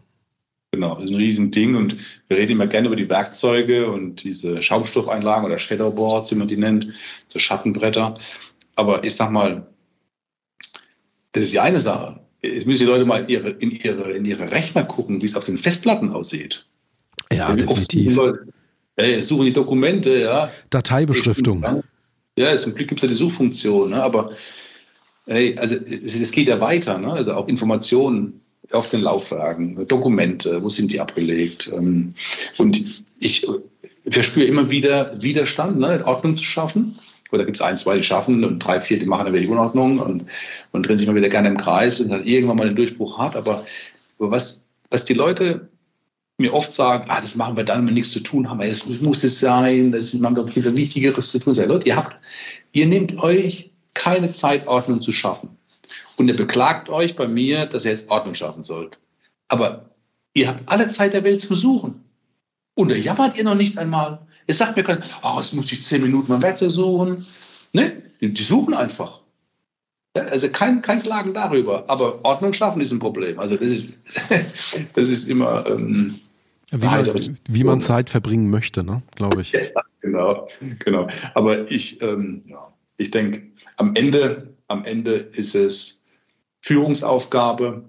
[0.71, 1.95] Genau, das ist ein Riesending und
[2.27, 6.57] wir reden immer gerne über die Werkzeuge und diese Schaumstoffeinlagen oder Shadowboards, wie man die
[6.57, 6.89] nennt,
[7.29, 8.19] so Schattenbretter.
[8.75, 9.67] Aber ich sag mal,
[11.31, 12.19] das ist die eine Sache.
[12.41, 15.37] Jetzt müssen die Leute mal in ihre, in ihre, in ihre Rechner gucken, wie es
[15.37, 16.65] auf den Festplatten aussieht.
[17.31, 18.17] Ja, ja definitiv.
[18.17, 18.47] Leute,
[18.97, 20.51] ey, suchen die Dokumente, ja.
[20.71, 21.83] Dateibeschriftung.
[22.37, 24.03] Ja, zum Glück gibt es ja die Suchfunktion, ne?
[24.03, 24.31] aber
[25.25, 27.13] hey, also es, geht ja weiter, ne?
[27.13, 31.71] also auch Informationen auf den Laufwagen, Dokumente, wo sind die abgelegt?
[31.71, 32.15] Ähm,
[32.57, 33.47] und ich
[34.09, 36.05] verspüre immer wieder Widerstand, ne?
[36.05, 36.99] Ordnung zu schaffen.
[37.31, 39.49] Oder gibt es ein, zwei, die schaffen und drei, vier, die machen dann wieder die
[39.49, 40.25] Unordnung und,
[40.71, 43.35] und drehen sich mal wieder gerne im Kreis und dann irgendwann mal den Durchbruch hat.
[43.35, 43.65] Aber
[44.19, 45.69] was, was die Leute
[46.37, 48.85] mir oft sagen, ah, das machen wir dann, wenn wir nichts zu tun haben, es
[49.01, 51.53] muss es sein, ist man viel Wichtigeres zu tun.
[51.53, 52.17] Sei, Leute, ihr habt,
[52.73, 55.57] ihr nehmt euch keine Zeitordnung zu schaffen.
[56.17, 58.97] Und ihr beklagt euch bei mir, dass ihr jetzt Ordnung schaffen sollt.
[59.47, 59.89] Aber
[60.33, 62.03] ihr habt alle Zeit der Welt zu suchen.
[62.75, 64.19] Und da jammert ihr noch nicht einmal.
[64.47, 67.25] Ihr sagt mir kein, oh, es muss ich zehn Minuten mal weiter suchen.
[67.73, 68.03] Ne?
[68.21, 69.21] Die suchen einfach.
[70.13, 71.85] Also kein, kein Klagen darüber.
[71.87, 73.39] Aber Ordnung schaffen ist ein Problem.
[73.39, 73.97] Also das ist,
[74.93, 76.19] das ist immer, ähm,
[76.71, 79.01] wie man, wie man Zeit verbringen möchte, ne?
[79.15, 79.53] glaube ich.
[79.75, 80.47] Ja, genau,
[80.79, 81.07] genau.
[81.33, 83.41] Aber ich, ähm, ja, ich denke,
[83.77, 86.03] am Ende, am Ende ist es
[86.61, 87.85] Führungsaufgabe,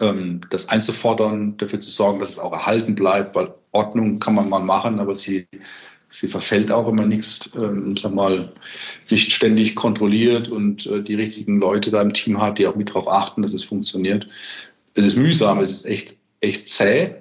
[0.00, 4.48] ähm, das einzufordern, dafür zu sorgen, dass es auch erhalten bleibt, weil Ordnung kann man
[4.48, 5.46] mal machen, aber sie,
[6.08, 8.52] sie verfällt auch immer nichts, ähm, sag mal,
[9.10, 12.90] nicht ständig kontrolliert und äh, die richtigen Leute da im Team hat, die auch mit
[12.90, 14.26] darauf achten, dass es funktioniert.
[14.94, 17.16] Es ist mühsam, es ist echt, echt zäh,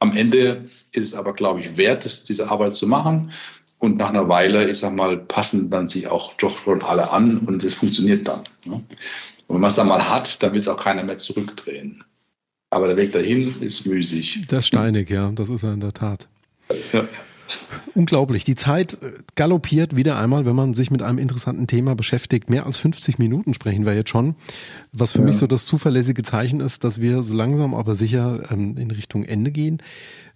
[0.00, 3.32] am Ende ist es aber, glaube ich, wert, diese Arbeit zu machen.
[3.78, 7.38] Und nach einer Weile, ich sag mal, passen dann sich auch doch schon alle an
[7.38, 8.42] und es funktioniert dann.
[8.64, 8.82] Ne?
[9.46, 12.04] Und wenn man es dann mal hat, dann will es auch keiner mehr zurückdrehen.
[12.70, 14.42] Aber der Weg dahin ist müßig.
[14.48, 16.28] Das ist steinig, ja, das ist er in der Tat.
[16.92, 17.08] Ja.
[17.94, 18.44] Unglaublich.
[18.44, 22.50] Die Zeit äh, galoppiert wieder einmal, wenn man sich mit einem interessanten Thema beschäftigt.
[22.50, 24.34] Mehr als 50 Minuten sprechen wir jetzt schon.
[24.92, 25.24] Was für ja.
[25.24, 29.24] mich so das zuverlässige Zeichen ist, dass wir so langsam aber sicher ähm, in Richtung
[29.24, 29.82] Ende gehen.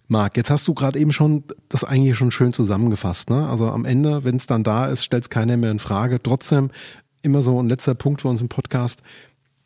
[0.07, 3.29] Marc, jetzt hast du gerade eben schon das eigentlich schon schön zusammengefasst.
[3.29, 3.47] Ne?
[3.47, 6.21] Also am Ende, wenn es dann da ist, stellt es keiner mehr in Frage.
[6.21, 6.71] Trotzdem
[7.21, 9.01] immer so ein letzter Punkt für uns im Podcast.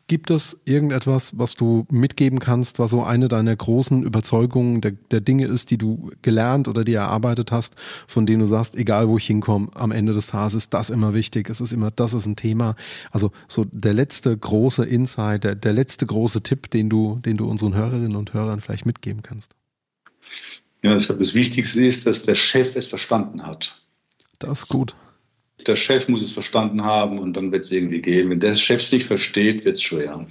[0.08, 5.20] Gibt es irgendetwas, was du mitgeben kannst, was so eine deiner großen Überzeugungen der, der,
[5.20, 7.74] Dinge ist, die du gelernt oder die erarbeitet hast,
[8.06, 11.12] von denen du sagst, egal wo ich hinkomme, am Ende des Tages ist das immer
[11.12, 12.74] wichtig, es ist immer, das ist ein Thema.
[13.10, 17.46] Also so der letzte große Insight, der, der letzte große Tipp, den du, den du
[17.46, 19.52] unseren Hörerinnen und Hörern vielleicht mitgeben kannst.
[20.82, 23.82] Ja, ich glaube, das Wichtigste ist, dass der Chef es verstanden hat.
[24.38, 24.96] Das ist gut
[25.66, 28.30] der Chef muss es verstanden haben und dann wird es irgendwie gehen.
[28.30, 30.26] Wenn der Chef es nicht versteht, wird es schwer.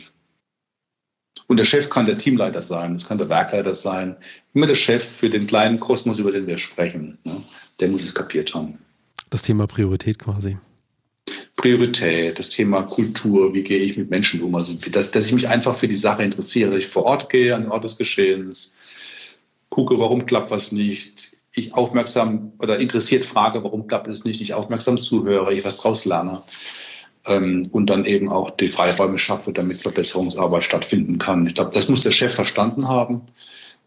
[1.48, 4.18] Und der Chef kann der Teamleiter sein, das kann der Werkleiter sein.
[4.54, 7.18] Immer der Chef für den kleinen Kosmos, über den wir sprechen.
[7.24, 7.44] Ne?
[7.80, 8.80] Der muss es kapiert haben.
[9.30, 10.58] Das Thema Priorität quasi.
[11.56, 15.48] Priorität, das Thema Kultur, wie gehe ich mit Menschen um, also dass, dass ich mich
[15.48, 18.76] einfach für die Sache interessiere, dass ich vor Ort gehe, an den Ort des Geschehens,
[19.70, 24.54] gucke, warum klappt was nicht, ich aufmerksam oder interessiert frage, warum klappt es nicht, ich
[24.54, 26.44] aufmerksam zuhöre, ich was draus lerne
[27.26, 31.46] ähm, und dann eben auch die Freiräume schaffe, damit Verbesserungsarbeit stattfinden kann.
[31.48, 33.24] Ich glaube, das muss der Chef verstanden haben,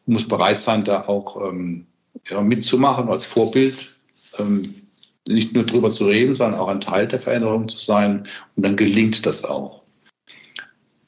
[0.07, 1.87] muss bereit sein, da auch ähm,
[2.29, 3.95] ja, mitzumachen als Vorbild,
[4.39, 4.75] ähm,
[5.27, 8.77] nicht nur drüber zu reden, sondern auch ein Teil der Veränderung zu sein und dann
[8.77, 9.83] gelingt das auch.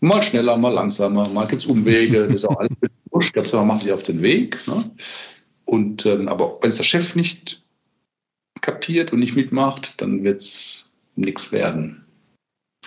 [0.01, 2.73] Mal schneller, mal langsamer, mal gibt es Umwege, das ist auch alles
[3.33, 4.67] glaube, man macht sich auf den Weg.
[4.67, 4.91] Ne?
[5.73, 7.63] Und ähm, aber wenn es der Chef nicht
[8.61, 12.05] kapiert und nicht mitmacht, dann wird es nichts werden.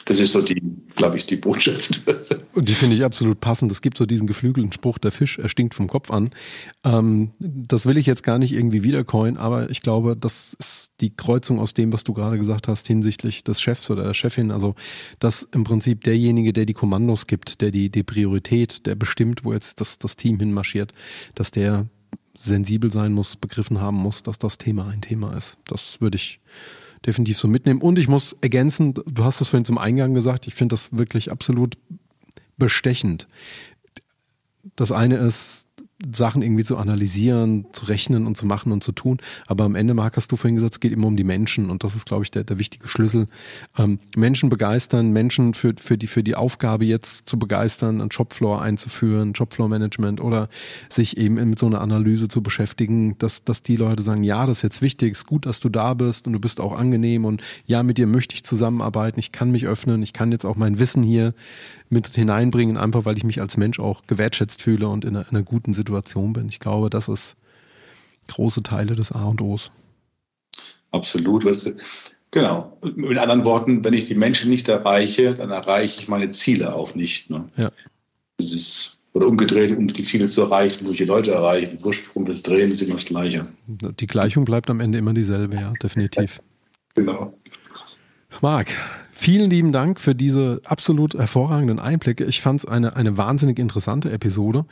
[0.05, 0.61] Das ist so die,
[0.95, 2.03] glaube ich, die Botschaft.
[2.53, 3.71] Und die finde ich absolut passend.
[3.71, 6.29] Es gibt so diesen geflügelten Spruch, der Fisch erstinkt vom Kopf an.
[6.83, 11.09] Ähm, das will ich jetzt gar nicht irgendwie wiedercoin, aber ich glaube, das ist die
[11.15, 14.51] Kreuzung aus dem, was du gerade gesagt hast hinsichtlich des Chefs oder der Chefin.
[14.51, 14.75] Also,
[15.17, 19.53] dass im Prinzip derjenige, der die Kommandos gibt, der die, die Priorität, der bestimmt, wo
[19.53, 20.93] jetzt das, das Team hinmarschiert,
[21.33, 21.87] dass der
[22.37, 25.57] sensibel sein muss, begriffen haben muss, dass das Thema ein Thema ist.
[25.65, 26.39] Das würde ich
[27.05, 27.81] definitiv so mitnehmen.
[27.81, 31.31] Und ich muss ergänzen, du hast das vorhin zum Eingang gesagt, ich finde das wirklich
[31.31, 31.77] absolut
[32.57, 33.27] bestechend.
[34.75, 35.64] Das eine ist,
[36.13, 39.19] Sachen irgendwie zu analysieren, zu rechnen und zu machen und zu tun.
[39.47, 41.85] Aber am Ende, Marc, hast du vorhin gesagt, es geht immer um die Menschen und
[41.85, 43.27] das ist, glaube ich, der, der wichtige Schlüssel.
[43.77, 48.61] Ähm, Menschen begeistern, Menschen für, für, die, für die Aufgabe jetzt zu begeistern, ein Shopfloor
[48.61, 50.49] einzuführen, Shopfloor-Management oder
[50.89, 54.57] sich eben mit so einer Analyse zu beschäftigen, dass, dass die Leute sagen, ja, das
[54.57, 57.41] ist jetzt wichtig, ist gut, dass du da bist und du bist auch angenehm und
[57.67, 60.77] ja, mit dir möchte ich zusammenarbeiten, ich kann mich öffnen, ich kann jetzt auch mein
[60.77, 61.33] Wissen hier
[61.87, 65.35] mit hineinbringen, einfach weil ich mich als Mensch auch gewertschätzt fühle und in einer, in
[65.35, 66.47] einer guten Situation bin.
[66.49, 67.35] Ich glaube, das ist
[68.27, 69.71] große Teile des A und O's.
[70.91, 71.45] Absolut.
[71.45, 71.71] Was,
[72.31, 72.77] genau.
[72.95, 76.95] Mit anderen Worten, wenn ich die Menschen nicht erreiche, dann erreiche ich meine Ziele auch
[76.95, 77.29] nicht.
[77.29, 77.49] Ne?
[77.57, 77.71] Ja.
[78.37, 81.79] Das ist oder umgedreht, um die Ziele zu erreichen, wo ich die Leute erreichen.
[81.81, 83.47] Ursprung des Drehen ist immer das Gleiche.
[83.67, 86.41] Die Gleichung bleibt am Ende immer dieselbe, ja, definitiv.
[86.95, 87.33] genau.
[88.41, 88.75] Marc,
[89.17, 92.25] Vielen lieben Dank für diese absolut hervorragenden Einblicke.
[92.25, 94.65] Ich fand es eine, eine wahnsinnig interessante Episode.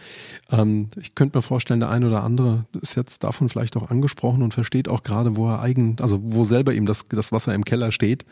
[0.52, 4.44] Ähm, ich könnte mir vorstellen, der eine oder andere ist jetzt davon vielleicht auch angesprochen
[4.44, 7.64] und versteht auch gerade, wo er eigen, also wo selber ihm das, das Wasser im
[7.64, 8.26] Keller steht.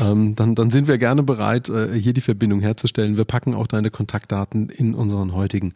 [0.00, 3.18] Ähm, dann, dann sind wir gerne bereit, äh, hier die Verbindung herzustellen.
[3.18, 5.74] Wir packen auch deine Kontaktdaten in unseren heutigen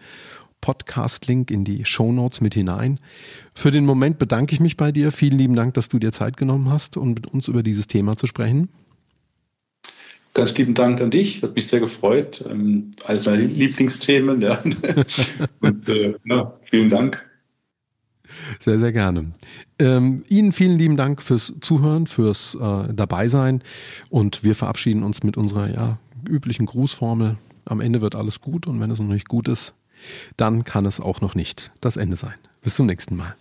[0.63, 2.99] Podcast-Link in die Show Notes mit hinein.
[3.55, 5.13] Für den Moment bedanke ich mich bei dir.
[5.13, 8.17] Vielen lieben Dank, dass du dir Zeit genommen hast, um mit uns über dieses Thema
[8.17, 8.71] zu sprechen.
[10.37, 12.45] Ganz lieben Dank an dich, hat mich sehr gefreut.
[12.47, 14.43] Ähm, eines meiner Lieblingsthemen.
[14.43, 14.63] Ja.
[15.61, 17.25] Und, äh, ja, vielen Dank.
[18.61, 19.33] Sehr, sehr gerne.
[19.79, 23.63] Ähm, Ihnen vielen lieben Dank fürs Zuhören, fürs äh, Dabeisein
[24.11, 27.39] und wir verabschieden uns mit unserer ja, üblichen Grußformel.
[27.65, 29.73] Am Ende wird alles gut und wenn es noch nicht gut ist,
[30.37, 32.35] dann kann es auch noch nicht das Ende sein.
[32.61, 33.35] Bis zum nächsten Mal.